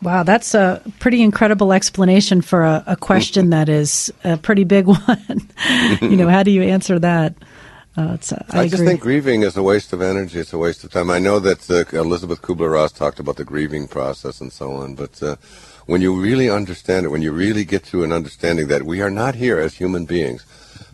Wow, 0.00 0.22
that's 0.22 0.54
a 0.54 0.80
pretty 1.00 1.22
incredible 1.22 1.72
explanation 1.72 2.40
for 2.40 2.62
a, 2.64 2.84
a 2.86 2.96
question 2.96 3.50
that 3.56 3.68
is 3.68 4.12
a 4.24 4.36
pretty 4.36 4.64
big 4.64 4.86
one. 4.86 5.48
you 6.00 6.16
know, 6.16 6.28
how 6.28 6.42
do 6.42 6.50
you 6.50 6.62
answer 6.62 6.98
that? 6.98 7.34
Uh, 7.96 8.12
it's, 8.14 8.32
I, 8.32 8.44
I, 8.50 8.68
just 8.68 8.84
think 8.84 9.00
grieving 9.00 9.42
is 9.42 9.56
a 9.56 9.62
waste 9.62 9.92
of 9.92 10.00
energy. 10.00 10.38
It's 10.38 10.52
a 10.52 10.58
waste 10.58 10.84
of 10.84 10.92
time. 10.92 11.10
I 11.10 11.18
know 11.18 11.40
that 11.40 11.68
uh, 11.68 11.84
Elizabeth 11.98 12.42
Kubler-Ross 12.42 12.92
talked 12.92 13.18
about 13.18 13.36
the 13.36 13.44
grieving 13.44 13.88
process 13.88 14.40
and 14.40 14.52
so 14.52 14.70
on, 14.72 14.94
but 14.94 15.20
uh, 15.20 15.34
when 15.88 16.02
you 16.02 16.20
really 16.20 16.50
understand 16.50 17.06
it, 17.06 17.08
when 17.08 17.22
you 17.22 17.32
really 17.32 17.64
get 17.64 17.82
to 17.82 18.04
an 18.04 18.12
understanding 18.12 18.68
that 18.68 18.82
we 18.82 19.00
are 19.00 19.08
not 19.08 19.34
here 19.34 19.58
as 19.58 19.74
human 19.74 20.04
beings 20.04 20.44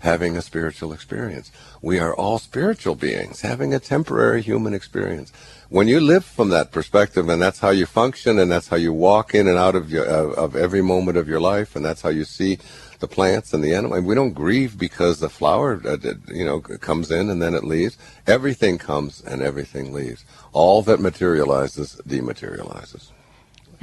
having 0.02 0.36
a 0.36 0.42
spiritual 0.42 0.92
experience, 0.92 1.50
we 1.82 1.98
are 1.98 2.14
all 2.14 2.38
spiritual 2.38 2.94
beings 2.94 3.40
having 3.40 3.74
a 3.74 3.80
temporary 3.80 4.40
human 4.40 4.72
experience. 4.72 5.32
When 5.68 5.88
you 5.88 5.98
live 5.98 6.24
from 6.24 6.50
that 6.50 6.70
perspective, 6.70 7.28
and 7.28 7.42
that's 7.42 7.58
how 7.58 7.70
you 7.70 7.86
function, 7.86 8.38
and 8.38 8.48
that's 8.52 8.68
how 8.68 8.76
you 8.76 8.92
walk 8.92 9.34
in 9.34 9.48
and 9.48 9.58
out 9.58 9.74
of 9.74 9.90
your 9.90 10.04
of, 10.04 10.34
of 10.34 10.54
every 10.54 10.80
moment 10.80 11.18
of 11.18 11.26
your 11.26 11.40
life, 11.40 11.74
and 11.74 11.84
that's 11.84 12.02
how 12.02 12.10
you 12.10 12.24
see 12.24 12.58
the 13.00 13.08
plants 13.08 13.52
and 13.52 13.64
the 13.64 13.74
animal. 13.74 13.98
And 13.98 14.06
we 14.06 14.14
don't 14.14 14.32
grieve 14.32 14.78
because 14.78 15.18
the 15.18 15.28
flower, 15.28 15.82
uh, 15.84 15.96
you 16.28 16.44
know, 16.44 16.60
comes 16.60 17.10
in 17.10 17.30
and 17.30 17.42
then 17.42 17.54
it 17.54 17.64
leaves. 17.64 17.98
Everything 18.28 18.78
comes 18.78 19.22
and 19.22 19.42
everything 19.42 19.92
leaves. 19.92 20.24
All 20.52 20.82
that 20.82 21.00
materializes 21.00 22.00
dematerializes. 22.06 23.10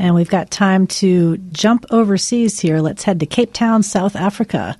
And 0.01 0.15
we've 0.15 0.27
got 0.27 0.49
time 0.49 0.87
to 0.87 1.37
jump 1.51 1.85
overseas 1.91 2.59
here. 2.59 2.79
Let's 2.79 3.03
head 3.03 3.19
to 3.19 3.27
Cape 3.27 3.53
Town, 3.53 3.83
South 3.83 4.15
Africa. 4.15 4.75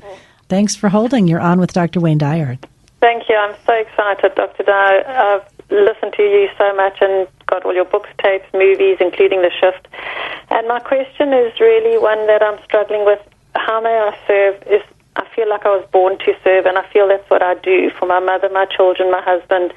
Thanks 0.50 0.76
for 0.76 0.90
holding. 0.90 1.28
You're 1.28 1.40
on 1.40 1.60
with 1.60 1.74
Dr. 1.74 2.00
Wayne 2.00 2.18
Dyer. 2.18 2.58
Thank 3.02 3.30
you. 3.30 3.36
I'm 3.36 3.56
so 3.64 3.74
excited, 3.74 4.34
Dr. 4.34 4.64
Dyer. 4.64 5.06
I've 5.06 5.46
listened 5.70 6.14
to 6.18 6.24
you 6.24 6.50
so 6.58 6.76
much 6.76 6.98
and 7.02 7.28
got 7.46 7.64
all 7.64 7.76
your 7.76 7.86
books, 7.86 8.10
tapes, 8.18 8.52
movies, 8.52 8.98
including 9.00 9.44
The 9.44 9.52
Shift. 9.62 9.88
And 10.50 10.68
my 10.68 10.80
question 10.80 11.34
is 11.34 11.54
really 11.60 12.00
one 12.00 12.26
that 12.26 12.42
I'm 12.42 12.58
struggling 12.64 13.06
with. 13.06 13.20
How 13.54 13.80
may 13.80 13.94
I 13.94 14.18
serve? 14.26 14.56
Is 14.74 14.82
I 15.18 15.28
feel 15.36 15.48
like 15.48 15.68
I 15.68 15.78
was 15.78 15.88
born 15.92 16.18
to 16.18 16.34
serve, 16.44 16.66
and 16.66 16.80
I 16.80 16.92
feel 16.92 17.08
that's 17.08 17.30
what 17.30 17.44
I 17.44 17.54
do 17.62 17.92
for 18.00 18.08
my 18.08 18.20
mother, 18.20 18.50
my 18.50 18.66
children, 18.66 19.12
my 19.12 19.22
husband, 19.22 19.72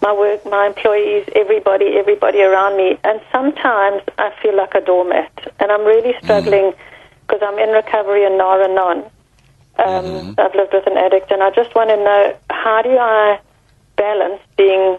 my 0.00 0.12
work, 0.12 0.44
my 0.46 0.66
employees, 0.66 1.28
everybody, 1.34 1.96
everybody 1.96 2.42
around 2.42 2.76
me. 2.76 2.98
And 3.04 3.20
sometimes 3.32 4.02
I 4.18 4.32
feel 4.40 4.56
like 4.56 4.74
a 4.74 4.80
doormat, 4.80 5.52
and 5.60 5.72
I'm 5.72 5.84
really 5.84 6.12
mm. 6.12 6.24
struggling 6.24 6.72
because 7.22 7.42
I'm 7.42 7.58
in 7.58 7.70
recovery 7.70 8.24
and 8.24 8.38
now 8.38 8.62
and 8.62 8.78
on. 8.78 8.98
Um, 9.78 10.04
mm-hmm. 10.04 10.40
I've 10.40 10.54
lived 10.54 10.72
with 10.72 10.86
an 10.86 10.96
addict, 10.96 11.30
and 11.30 11.42
I 11.42 11.50
just 11.50 11.74
want 11.74 11.90
to 11.90 11.96
know 11.96 12.36
how 12.50 12.82
do 12.82 12.96
I 12.96 13.40
balance 13.96 14.40
being 14.56 14.98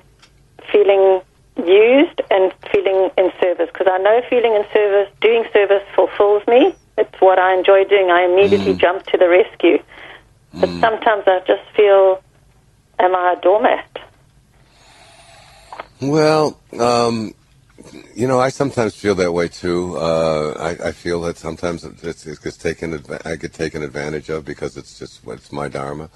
feeling 0.72 1.22
used 1.58 2.22
and 2.30 2.54
feeling 2.72 3.10
in 3.18 3.32
service? 3.42 3.70
Because 3.72 3.88
I 3.90 3.98
know 3.98 4.22
feeling 4.30 4.54
in 4.54 4.66
service, 4.74 5.12
doing 5.22 5.46
service 5.52 5.84
fulfills 5.96 6.46
me. 6.48 6.76
It's 6.98 7.22
what 7.22 7.40
I 7.40 7.58
enjoy 7.58 7.86
doing. 7.86 8.12
I 8.12 8.24
immediately 8.24 8.74
mm. 8.74 8.80
jump 8.80 9.06
to 9.08 9.18
the 9.18 9.28
rescue. 9.28 9.82
But 10.54 10.70
mm. 10.70 10.80
sometimes 10.82 11.24
I 11.28 11.40
just 11.48 11.64
feel, 11.76 12.22
am 13.00 13.16
I 13.16 13.34
a 13.38 13.42
doormat? 13.42 14.09
Well, 16.02 16.58
um, 16.80 17.34
you 18.16 18.28
know, 18.28 18.40
I 18.40 18.50
sometimes 18.50 18.96
feel 18.96 19.16
that 19.16 19.34
way 19.34 19.50
too. 19.50 19.98
Uh, 19.98 20.54
I, 20.58 20.88
I 20.90 20.92
feel 20.94 21.22
that 21.22 21.38
sometimes 21.38 21.84
it's, 21.84 22.26
it 22.26 22.42
gets 22.42 22.58
taken, 22.58 23.04
I 23.26 23.36
get 23.36 23.54
taken 23.54 23.84
advantage 23.84 24.30
of 24.30 24.46
because 24.46 24.78
it's 24.78 24.98
just 24.98 25.22
it's 25.28 25.52
my 25.52 25.68
dharma. 25.68 26.10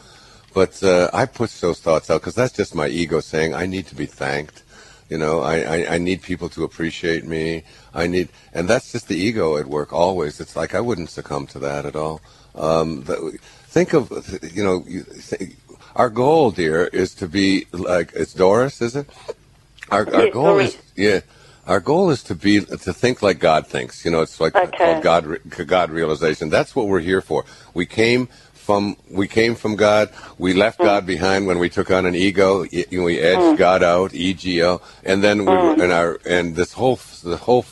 But 0.54 0.82
uh, 0.84 1.10
I 1.14 1.26
push 1.26 1.60
those 1.60 1.80
thoughts 1.80 2.10
out 2.10 2.22
because 2.22 2.36
that's 2.36 2.54
just 2.54 2.76
my 2.76 2.88
ego 2.88 3.20
saying 3.20 3.54
I 3.54 3.66
need 3.66 3.88
to 3.88 3.96
be 3.96 4.06
thanked. 4.06 4.64
You 5.10 5.18
know, 5.18 5.42
I, 5.42 5.60
I, 5.60 5.94
I 5.96 5.98
need 5.98 6.22
people 6.22 6.48
to 6.50 6.64
appreciate 6.64 7.26
me. 7.26 7.64
I 7.94 8.08
need, 8.08 8.30
and 8.54 8.70
that's 8.70 8.92
just 8.92 9.10
the 9.10 9.18
ego 9.18 9.58
at 9.58 9.68
work 9.68 9.92
always. 9.92 10.40
It's 10.40 10.56
like 10.56 10.74
I 10.76 10.80
wouldn't 10.80 11.10
succumb 11.10 11.46
to 11.48 11.60
that 11.60 11.86
at 11.86 11.96
all. 11.96 12.22
Um, 12.56 13.04
the, 13.04 13.38
think 13.66 13.94
of, 13.94 14.12
you 14.56 14.64
know, 14.64 14.84
you, 14.88 15.04
th- 15.04 15.52
our 15.96 16.10
goal, 16.10 16.52
dear, 16.52 16.86
is 16.86 17.14
to 17.16 17.28
be 17.28 17.66
like 17.74 18.14
it's 18.16 18.34
Doris, 18.34 18.82
is 18.82 18.96
it? 18.96 19.10
Our, 19.92 20.08
our 20.14 20.28
Yes, 20.28 20.34
goal 20.34 20.60
is 20.60 20.78
yeah. 20.96 21.22
Our 21.68 21.80
goal 21.80 22.10
is 22.12 22.24
to 22.24 22.36
be 22.36 22.62
to 22.62 22.94
think 22.94 23.22
like 23.22 23.40
God 23.40 23.68
thinks. 23.68 24.04
You 24.06 24.12
know, 24.12 24.22
it's 24.22 24.40
like 24.40 24.54
Okay. 24.56 24.78
called 24.78 25.02
God 25.02 25.40
God 25.68 25.92
realization. 25.92 26.50
That's 26.50 26.76
what 26.76 26.88
we're 26.88 27.00
here 27.02 27.22
for. 27.22 27.46
We 27.74 27.86
came 27.86 28.28
from 28.54 28.98
we 29.10 29.28
came 29.28 29.56
from 29.56 29.76
God. 29.76 30.10
We 30.38 30.54
left 30.54 30.80
Hmm. 30.80 30.84
God 30.84 31.06
behind 31.06 31.48
when 31.48 31.60
we 31.60 31.70
took 31.70 31.92
on 31.92 32.06
an 32.06 32.16
ego. 32.16 32.62
Y- 32.72 32.86
you 32.90 33.00
know, 33.00 33.06
We 33.06 33.20
edged 33.20 33.56
God 33.58 33.84
out, 33.84 34.14
ego, 34.14 34.82
and 35.04 35.24
then 35.24 35.46
we 35.46 35.56
Hmm. 35.56 35.82
and 35.82 35.92
our 35.94 36.20
and 36.26 36.56
this 36.56 36.74
whole 36.74 37.00
the 37.24 37.38
whole 37.38 37.66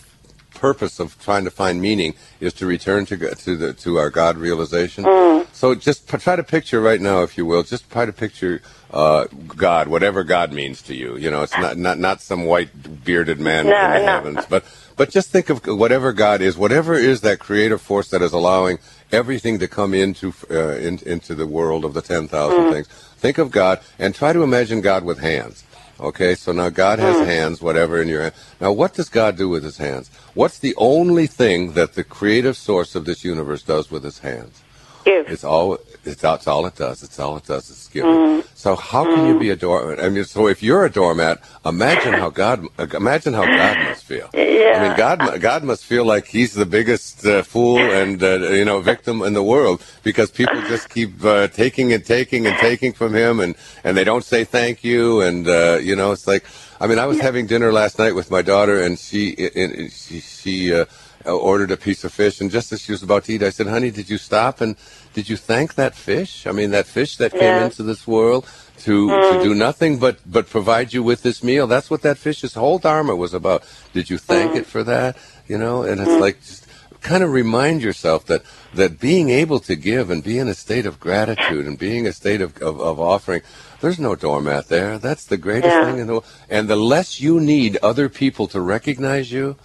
purpose 0.61 0.99
of 1.03 1.07
trying 1.27 1.45
to 1.49 1.51
find 1.51 1.81
meaning 1.81 2.13
is 2.39 2.53
to 2.59 2.65
return 2.75 3.05
to 3.07 3.15
to 3.45 3.51
the 3.61 3.73
to 3.85 3.97
our 3.97 4.09
God 4.21 4.37
realization. 4.37 5.03
Hmm. 5.07 5.41
So 5.53 5.75
just 5.75 6.07
p- 6.07 6.17
try 6.17 6.35
to 6.35 6.43
picture 6.43 6.79
right 6.89 7.01
now, 7.01 7.23
if 7.23 7.37
you 7.37 7.45
will, 7.45 7.63
just 7.63 7.89
try 7.91 8.05
to 8.05 8.13
picture 8.13 8.61
uh, 8.91 9.25
God, 9.67 9.87
whatever 9.87 10.23
God 10.23 10.51
means 10.53 10.81
to 10.83 10.93
you. 10.95 11.17
You 11.17 11.29
know, 11.31 11.41
it's 11.43 11.57
not 11.65 11.77
not 11.77 11.97
not 12.07 12.21
some 12.21 12.45
white 12.45 12.69
bearded 13.03 13.39
man 13.39 13.65
No, 13.65 13.75
in 13.83 13.91
the 13.91 13.99
no. 13.99 14.05
heavens, 14.13 14.45
but 14.53 14.63
but 14.99 15.09
just 15.09 15.29
think 15.31 15.49
of 15.49 15.65
whatever 15.65 16.13
God 16.13 16.41
is, 16.41 16.57
whatever 16.57 16.93
is 16.93 17.21
that 17.21 17.39
creative 17.39 17.81
force 17.81 18.09
that 18.11 18.21
is 18.21 18.33
allowing 18.33 18.77
everything 19.11 19.59
to 19.59 19.67
come 19.67 19.93
into 19.93 20.33
uh, 20.49 20.75
in, 20.87 20.99
into 21.05 21.33
the 21.35 21.47
world 21.47 21.83
of 21.85 21.93
the 21.93 22.01
ten 22.01 22.27
thousand 22.27 22.71
things. 22.71 22.87
Think 23.17 23.37
of 23.37 23.49
God 23.51 23.79
and 23.99 24.13
try 24.13 24.31
to 24.33 24.41
imagine 24.43 24.81
God 24.81 25.03
with 25.03 25.19
hands. 25.19 25.63
Okay, 26.01 26.33
so 26.33 26.51
now 26.51 26.69
God 26.69 26.97
has 26.97 27.17
hmm. 27.17 27.25
hands, 27.25 27.61
whatever 27.61 28.01
in 28.01 28.07
your 28.07 28.23
hand. 28.23 28.33
Now, 28.59 28.71
what 28.71 28.95
does 28.95 29.07
God 29.07 29.37
do 29.37 29.47
with 29.47 29.63
his 29.63 29.77
hands? 29.77 30.09
What's 30.33 30.57
the 30.57 30.73
only 30.77 31.27
thing 31.27 31.73
that 31.73 31.93
the 31.93 32.03
creative 32.03 32.57
source 32.57 32.95
of 32.95 33.05
this 33.05 33.23
universe 33.23 33.61
does 33.61 33.91
with 33.91 34.03
his 34.03 34.19
hands? 34.19 34.63
Give. 35.05 35.29
It's 35.29 35.43
all. 35.43 35.77
It's, 36.03 36.21
that's 36.21 36.47
all 36.47 36.65
it 36.65 36.75
does. 36.75 37.03
It's 37.03 37.19
all 37.19 37.37
it 37.37 37.45
does. 37.45 37.69
It's 37.69 37.87
giving. 37.87 38.43
So 38.55 38.75
how 38.75 39.03
can 39.03 39.27
you 39.27 39.39
be 39.39 39.51
a 39.51 39.55
doormat? 39.55 40.03
I 40.03 40.09
mean, 40.09 40.23
so 40.23 40.47
if 40.47 40.63
you're 40.63 40.85
a 40.85 40.89
doormat, 40.91 41.41
imagine 41.65 42.13
how 42.13 42.29
God. 42.29 42.65
Imagine 42.93 43.33
how 43.33 43.45
God 43.45 43.77
must 43.77 44.03
feel. 44.05 44.29
Yeah. 44.33 44.73
I 44.75 44.87
mean, 44.87 44.97
God. 44.97 45.41
God 45.41 45.63
must 45.63 45.85
feel 45.85 46.05
like 46.05 46.25
He's 46.25 46.53
the 46.53 46.65
biggest 46.65 47.25
uh, 47.25 47.43
fool 47.43 47.79
and 47.79 48.21
uh, 48.23 48.39
you 48.49 48.65
know 48.65 48.81
victim 48.81 49.21
in 49.21 49.33
the 49.33 49.43
world 49.43 49.83
because 50.03 50.31
people 50.31 50.59
just 50.63 50.89
keep 50.89 51.23
uh, 51.23 51.47
taking 51.49 51.93
and 51.93 52.03
taking 52.03 52.47
and 52.47 52.57
taking 52.57 52.93
from 52.93 53.13
Him, 53.13 53.39
and 53.39 53.55
and 53.83 53.95
they 53.95 54.03
don't 54.03 54.23
say 54.23 54.43
thank 54.43 54.83
you, 54.83 55.21
and 55.21 55.47
uh, 55.47 55.77
you 55.81 55.95
know, 55.95 56.11
it's 56.11 56.27
like. 56.27 56.45
I 56.79 56.87
mean, 56.87 56.97
I 56.97 57.05
was 57.05 57.19
having 57.19 57.45
dinner 57.45 57.71
last 57.71 57.99
night 57.99 58.15
with 58.15 58.31
my 58.31 58.41
daughter, 58.41 58.81
and 58.81 58.97
she 58.97 59.37
and 59.53 59.91
she 59.91 60.19
she. 60.19 60.73
Uh, 60.73 60.85
Uh, 61.25 61.35
ordered 61.35 61.71
a 61.71 61.77
piece 61.77 62.03
of 62.03 62.11
fish, 62.11 62.41
and 62.41 62.49
just 62.49 62.71
as 62.71 62.81
she 62.81 62.91
was 62.91 63.03
about 63.03 63.25
to 63.25 63.33
eat, 63.33 63.43
I 63.43 63.49
said, 63.49 63.67
"Honey, 63.67 63.91
did 63.91 64.09
you 64.09 64.17
stop 64.17 64.61
and 64.61 64.75
did 65.13 65.29
you 65.29 65.37
thank 65.37 65.75
that 65.75 65.95
fish? 65.95 66.47
I 66.47 66.51
mean, 66.51 66.71
that 66.71 66.87
fish 66.87 67.17
that 67.17 67.31
came 67.31 67.63
into 67.63 67.83
this 67.83 68.07
world 68.07 68.45
to 68.79 69.09
to 69.09 69.13
mm. 69.13 69.43
do 69.43 69.53
nothing 69.53 69.99
but 69.99 70.19
but 70.25 70.49
provide 70.49 70.93
you 70.93 71.03
with 71.03 71.21
this 71.21 71.43
meal. 71.43 71.67
That's 71.67 71.89
what 71.89 72.01
that 72.01 72.17
fish's 72.17 72.53
whole 72.53 72.79
dharma 72.79 73.15
was 73.15 73.33
about. 73.33 73.63
Did 73.93 74.09
you 74.09 74.17
thank 74.17 74.53
mm. 74.53 74.57
it 74.57 74.65
for 74.65 74.83
that? 74.83 75.17
You 75.47 75.57
know, 75.57 75.83
and 75.83 76.01
it's 76.01 76.09
mm. 76.09 76.21
like 76.21 76.39
just 76.41 76.67
kind 77.01 77.23
of 77.23 77.31
remind 77.31 77.81
yourself 77.81 78.25
that 78.27 78.43
that 78.73 78.99
being 78.99 79.29
able 79.29 79.59
to 79.59 79.75
give 79.75 80.09
and 80.09 80.23
be 80.23 80.37
in 80.37 80.47
a 80.47 80.53
state 80.53 80.85
of 80.85 80.99
gratitude 80.99 81.65
and 81.65 81.77
being 81.77 82.07
a 82.07 82.13
state 82.13 82.41
of, 82.41 82.55
of, 82.61 82.79
of 82.79 82.99
offering, 82.99 83.41
there's 83.81 83.99
no 83.99 84.15
doormat 84.15 84.67
there. 84.69 84.97
That's 84.97 85.25
the 85.25 85.37
greatest 85.37 85.73
Yeah. 85.73 85.85
thing 85.85 85.99
in 85.99 86.07
the 86.07 86.13
world. 86.13 86.25
And 86.49 86.69
the 86.69 86.75
less 86.75 87.19
you 87.19 87.39
need 87.39 87.77
other 87.83 88.07
people 88.07 88.47
to 88.47 88.61
recognize 88.61 89.31
you, 89.31 89.57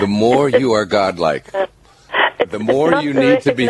the 0.00 0.06
more 0.06 0.48
you 0.48 0.72
are 0.72 0.84
godlike. 0.84 1.46
It's, 1.54 2.50
The 2.50 2.58
more 2.58 2.94
you 3.02 3.12
the 3.12 3.20
need 3.20 3.40
to 3.42 3.54
be- 3.54 3.68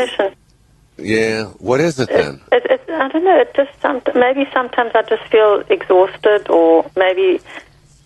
Yeah. 0.97 1.45
What 1.59 1.81
is 1.81 1.99
it 2.01 2.09
then? 2.09 2.41
It, 2.53 2.65
it, 2.71 2.81
I 2.89 3.09
don't 3.09 3.25
know. 3.25 3.39
It 3.41 3.53
just 3.55 3.71
some, 3.81 4.01
maybe 4.15 4.49
sometimes 4.53 4.93
I 4.95 5.03
just 5.03 5.25
feel 5.31 5.63
exhausted, 5.69 6.49
or 6.49 6.91
maybe. 6.97 7.41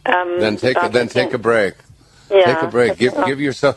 Um, 0.07 0.40
Then 0.40 0.57
take 0.57 0.76
a, 0.83 0.88
then 0.88 1.09
take 1.09 1.33
a 1.35 1.38
break. 1.38 1.74
Yeah, 2.31 2.44
Take 2.54 2.62
a 2.62 2.66
break. 2.68 2.98
Give 2.98 3.14
give 3.26 3.40
yourself 3.40 3.76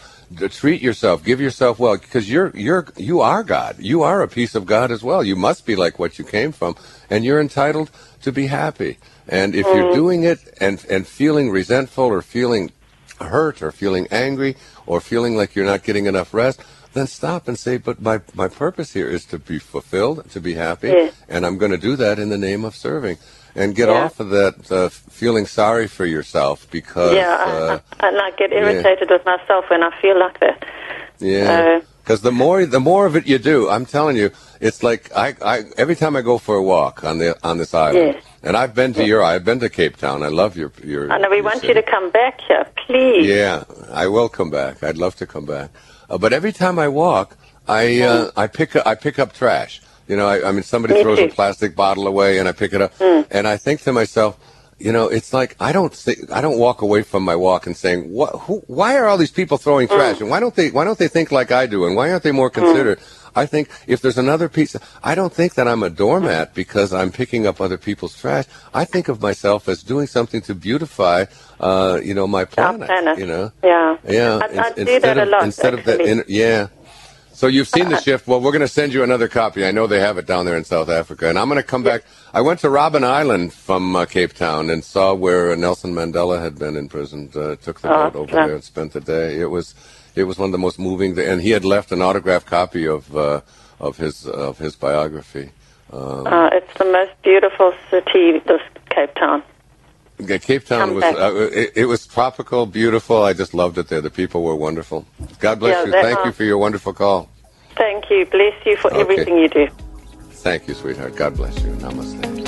treat 0.52 0.82
yourself. 0.82 1.24
Give 1.24 1.40
yourself 1.42 1.80
well 1.80 1.98
because 1.98 2.30
you're 2.30 2.52
you're 2.56 2.88
you 2.98 3.22
are 3.22 3.44
God. 3.44 3.78
You 3.80 4.04
are 4.04 4.22
a 4.22 4.28
piece 4.28 4.56
of 4.56 4.66
God 4.66 4.92
as 4.92 5.04
well. 5.04 5.24
You 5.24 5.36
must 5.36 5.66
be 5.66 5.76
like 5.76 6.00
what 6.00 6.18
you 6.20 6.26
came 6.26 6.52
from, 6.52 6.76
and 7.10 7.24
you're 7.26 7.40
entitled 7.40 7.92
to 8.24 8.32
be 8.32 8.48
happy. 8.48 8.98
And 9.28 9.56
if 9.56 9.66
Mm. 9.66 9.76
you're 9.76 9.94
doing 9.94 10.24
it 10.24 10.40
and 10.60 10.84
and 10.90 11.08
feeling 11.08 11.50
resentful 11.50 12.06
or 12.06 12.22
feeling 12.22 12.72
hurt 13.28 13.62
or 13.62 13.72
feeling 13.72 14.08
angry 14.12 14.56
or 14.86 15.00
feeling 15.02 15.36
like 15.36 15.56
you're 15.56 15.66
not 15.66 15.84
getting 15.84 16.06
enough 16.06 16.34
rest, 16.34 16.62
then 16.94 17.08
stop 17.08 17.48
and 17.48 17.58
say, 17.58 17.78
"But 17.78 18.02
my 18.02 18.22
my 18.34 18.48
purpose 18.48 18.94
here 18.94 19.08
is 19.08 19.26
to 19.26 19.40
be 19.40 19.60
fulfilled, 19.60 20.30
to 20.32 20.40
be 20.42 20.54
happy, 20.56 20.90
Yes. 20.90 21.14
and 21.30 21.46
I'm 21.46 21.58
going 21.58 21.72
to 21.72 21.78
do 21.78 21.96
that 21.96 22.20
in 22.20 22.30
the 22.30 22.38
name 22.38 22.66
of 22.66 22.76
serving." 22.76 23.18
And 23.54 23.76
get 23.76 23.90
Yeah. 23.90 24.06
off 24.06 24.20
of 24.22 24.30
that 24.30 24.72
uh, 24.72 24.88
feeling 24.88 25.46
sorry 25.46 25.88
for 25.88 26.06
yourself 26.06 26.68
because 26.72 27.16
Yeah, 27.16 27.36
uh, 27.36 27.80
I, 28.00 28.06
I, 28.06 28.08
and 28.08 28.18
I 28.22 28.32
get 28.32 28.54
irritated 28.54 29.10
with 29.10 29.26
myself 29.26 29.66
when 29.70 29.84
I 29.84 29.92
feel 30.02 30.18
like 30.18 30.40
that. 30.40 30.66
Yeah, 31.20 31.82
because 32.02 32.22
the 32.22 32.32
more 32.32 32.66
the 32.66 32.80
more 32.80 33.06
of 33.06 33.16
it 33.16 33.28
you 33.28 33.38
do, 33.38 33.70
I'm 33.70 33.86
telling 33.86 34.16
you, 34.18 34.32
it's 34.62 34.84
like 34.84 35.12
I, 35.16 35.36
I 35.42 35.64
every 35.78 35.96
time 35.96 36.16
I 36.16 36.22
go 36.22 36.38
for 36.38 36.56
a 36.56 36.64
walk 36.64 37.04
on 37.04 37.18
the 37.20 37.38
on 37.44 37.58
this 37.58 37.74
island, 37.74 38.16
Yes. 38.16 38.24
And 38.44 38.58
I've 38.58 38.74
been 38.74 38.94
to 38.94 39.06
your 39.06 39.24
I've 39.24 39.46
been 39.46 39.60
to 39.60 39.70
Cape 39.70 39.98
Town. 39.98 40.24
I 40.24 40.28
love 40.28 40.58
your 40.58 40.72
your. 40.84 41.08
Know 41.08 41.30
we 41.30 41.38
your 41.38 41.46
want 41.46 41.64
you 41.64 41.74
to 41.74 41.84
come 41.84 42.10
back 42.12 42.42
here, 42.42 42.66
please. 42.86 43.28
Yeah, 43.28 43.64
I 43.92 44.08
will 44.08 44.30
come 44.30 44.50
back. 44.50 44.84
I'd 44.84 44.98
love 44.98 45.16
to 45.18 45.28
come 45.28 45.46
back, 45.46 45.72
uh, 46.10 46.18
but 46.18 46.34
every 46.34 46.52
time 46.52 46.80
I 46.80 46.88
walk, 46.88 47.38
I 47.68 48.02
uh, 48.02 48.32
I 48.36 48.48
pick 48.48 48.76
up, 48.76 48.86
I 48.86 48.96
pick 48.96 49.20
up 49.20 49.34
trash. 49.34 49.82
You 50.08 50.18
know, 50.18 50.28
I, 50.28 50.50
I 50.50 50.52
mean, 50.52 50.64
somebody 50.64 50.96
Me 50.96 51.04
throws 51.04 51.20
a 51.20 51.28
plastic 51.30 51.76
bottle 51.76 52.08
away, 52.08 52.40
and 52.40 52.50
I 52.50 52.52
pick 52.52 52.74
it 52.74 52.82
up, 52.82 52.94
and 53.00 53.48
I 53.48 53.58
think 53.58 53.82
to 53.82 53.94
myself. 53.94 54.38
You 54.80 54.92
know, 54.92 55.10
it's 55.10 55.32
like 55.32 55.56
I 55.60 55.74
don't 55.74 55.94
think 55.94 56.32
I 56.32 56.42
don't 56.42 56.58
walk 56.58 56.82
away 56.82 57.04
from 57.04 57.22
my 57.22 57.36
walk 57.36 57.68
and 57.68 57.78
saying, 57.78 58.12
"What? 58.12 58.32
Who, 58.32 58.64
why 58.66 58.98
are 58.98 59.06
all 59.06 59.18
these 59.18 59.30
people 59.30 59.60
throwing 59.60 59.88
trash? 59.88 60.20
And 60.20 60.30
why 60.32 60.40
don't 60.40 60.56
they? 60.56 60.72
Why 60.72 60.86
don't 60.86 60.98
they 60.98 61.08
think 61.08 61.32
like 61.32 61.52
I 61.52 61.68
do? 61.68 61.86
And 61.86 61.96
why 61.96 62.12
aren't 62.12 62.24
they 62.24 62.32
more 62.32 62.50
considerate?" 62.50 63.00
I 63.36 63.46
think 63.46 63.70
if 63.88 64.02
there's 64.02 64.18
another 64.18 64.50
piece, 64.50 64.76
I 65.04 65.16
don't 65.16 65.34
think 65.34 65.54
that 65.56 65.68
I'm 65.68 65.84
a 65.84 65.90
doormat 65.90 66.54
because 66.54 66.92
I'm 66.94 67.12
picking 67.12 67.48
up 67.48 67.62
other 67.62 67.78
people's 67.78 68.16
trash. 68.20 68.46
I 68.74 68.86
think 68.86 69.08
of 69.08 69.22
myself 69.22 69.70
as 69.70 69.84
doing 69.84 70.08
something 70.08 70.42
to 70.42 70.56
beautify, 70.56 71.26
uh, 71.60 72.00
you 72.04 72.14
know, 72.14 72.28
my 72.28 72.46
planet. 72.46 72.88
planet. 72.88 73.18
You 73.20 73.28
know, 73.28 73.52
Yeah. 73.64 73.98
yeah. 74.08 74.40
I, 74.42 74.60
I 74.60 74.72
do 74.72 75.00
that 75.00 75.18
a 75.18 75.24
of, 75.24 75.30
lot. 75.30 75.44
Instead 75.44 75.74
of 75.74 75.86
that, 75.86 76.02
in, 76.02 76.24
yeah. 76.28 76.68
So 77.34 77.48
you've 77.48 77.70
seen 77.70 77.90
the 77.90 78.00
shift. 78.00 78.28
Well, 78.28 78.40
we're 78.42 78.52
going 78.52 78.60
to 78.62 78.68
send 78.68 78.94
you 78.94 79.02
another 79.02 79.28
copy. 79.28 79.66
I 79.66 79.72
know 79.72 79.88
they 79.88 80.00
have 80.02 80.18
it 80.20 80.28
down 80.28 80.46
there 80.46 80.58
in 80.58 80.64
South 80.64 80.90
Africa, 80.90 81.28
and 81.30 81.40
I'm 81.40 81.48
going 81.48 81.58
to 81.62 81.64
come 81.68 81.82
back. 81.82 82.04
I 82.34 82.42
went 82.42 82.60
to 82.60 82.68
Robben 82.68 83.04
Island 83.04 83.54
from 83.54 83.96
uh, 83.96 84.06
Cape 84.06 84.34
Town 84.34 84.70
and 84.70 84.84
saw 84.84 85.14
where 85.16 85.56
Nelson 85.56 85.94
Mandela 85.96 86.40
had 86.42 86.60
been 86.60 86.76
imprisoned. 86.78 87.36
Uh, 87.36 87.56
took 87.56 87.80
the 87.82 87.90
Oh, 87.92 88.10
boat 88.12 88.16
over 88.30 88.36
yeah. 88.38 88.46
there 88.48 88.56
and 88.56 88.64
spent 88.64 88.92
the 88.94 89.00
day. 89.02 89.40
It 89.40 89.50
was, 89.50 89.74
it 90.16 90.24
was 90.24 90.38
one 90.38 90.50
of 90.50 90.52
the 90.52 90.58
most 90.58 90.80
moving. 90.80 91.18
And 91.20 91.42
he 91.42 91.52
had 91.52 91.66
left 91.66 91.92
an 91.92 92.02
autographed 92.02 92.48
copy 92.48 92.88
of 92.88 93.16
uh, 93.16 93.42
of 93.80 93.98
his 93.98 94.26
of 94.28 94.58
his 94.60 94.76
biography. 94.76 95.52
Um, 95.92 96.28
Uh, 96.28 96.50
it's 96.54 96.74
the 96.78 96.86
most 96.86 97.12
beautiful 97.24 97.74
city, 97.90 98.40
this 98.48 98.62
Cape 98.90 99.14
Town. 99.16 99.44
yeah, 100.20 100.38
Cape 100.38 100.66
Town 100.66 100.88
Come 100.88 100.96
was 100.96 101.04
uh, 101.04 101.50
it, 101.54 101.72
it 101.76 101.86
was 101.86 102.06
tropical, 102.08 102.66
beautiful. 102.66 103.24
I 103.24 103.34
just 103.34 103.54
loved 103.54 103.78
it 103.78 103.88
there. 103.90 104.02
The 104.02 104.10
people 104.10 104.44
were 104.44 104.56
wonderful. 104.56 105.06
God 105.40 105.60
bless 105.60 105.76
Yeah, 105.78 105.86
you. 105.86 105.92
Thank 105.92 106.20
are. 106.20 106.28
you 106.28 106.32
for 106.32 106.44
your 106.44 106.58
wonderful 106.58 106.94
call. 106.94 107.30
Thank 107.76 108.10
you. 108.10 108.26
Bless 108.26 108.54
you 108.66 108.78
for 108.78 108.92
Okay. 108.92 109.02
everything 109.02 109.38
you 109.38 109.50
do. 109.50 109.68
Thank 110.44 110.68
you, 110.68 110.74
sweetheart. 110.74 111.16
God 111.16 111.36
bless 111.36 111.56
you. 111.64 111.72
Namaste. 111.72 112.41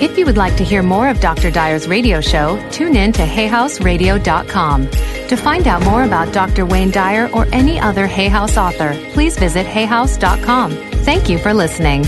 If 0.00 0.16
you 0.16 0.26
would 0.26 0.36
like 0.36 0.56
to 0.58 0.64
hear 0.64 0.82
more 0.82 1.08
of 1.08 1.20
Dr. 1.20 1.50
Dyer's 1.50 1.88
radio 1.88 2.20
show, 2.20 2.56
tune 2.70 2.94
in 2.94 3.12
to 3.14 3.22
hayhouseradio.com. 3.22 4.90
To 4.90 5.36
find 5.36 5.66
out 5.66 5.84
more 5.84 6.04
about 6.04 6.32
Dr. 6.32 6.64
Wayne 6.66 6.92
Dyer 6.92 7.28
or 7.34 7.46
any 7.52 7.80
other 7.80 8.06
Hay 8.06 8.28
House 8.28 8.56
author, 8.56 8.94
please 9.12 9.36
visit 9.36 9.66
hayhouse.com. 9.66 10.70
Thank 11.02 11.28
you 11.28 11.38
for 11.38 11.52
listening. 11.52 12.04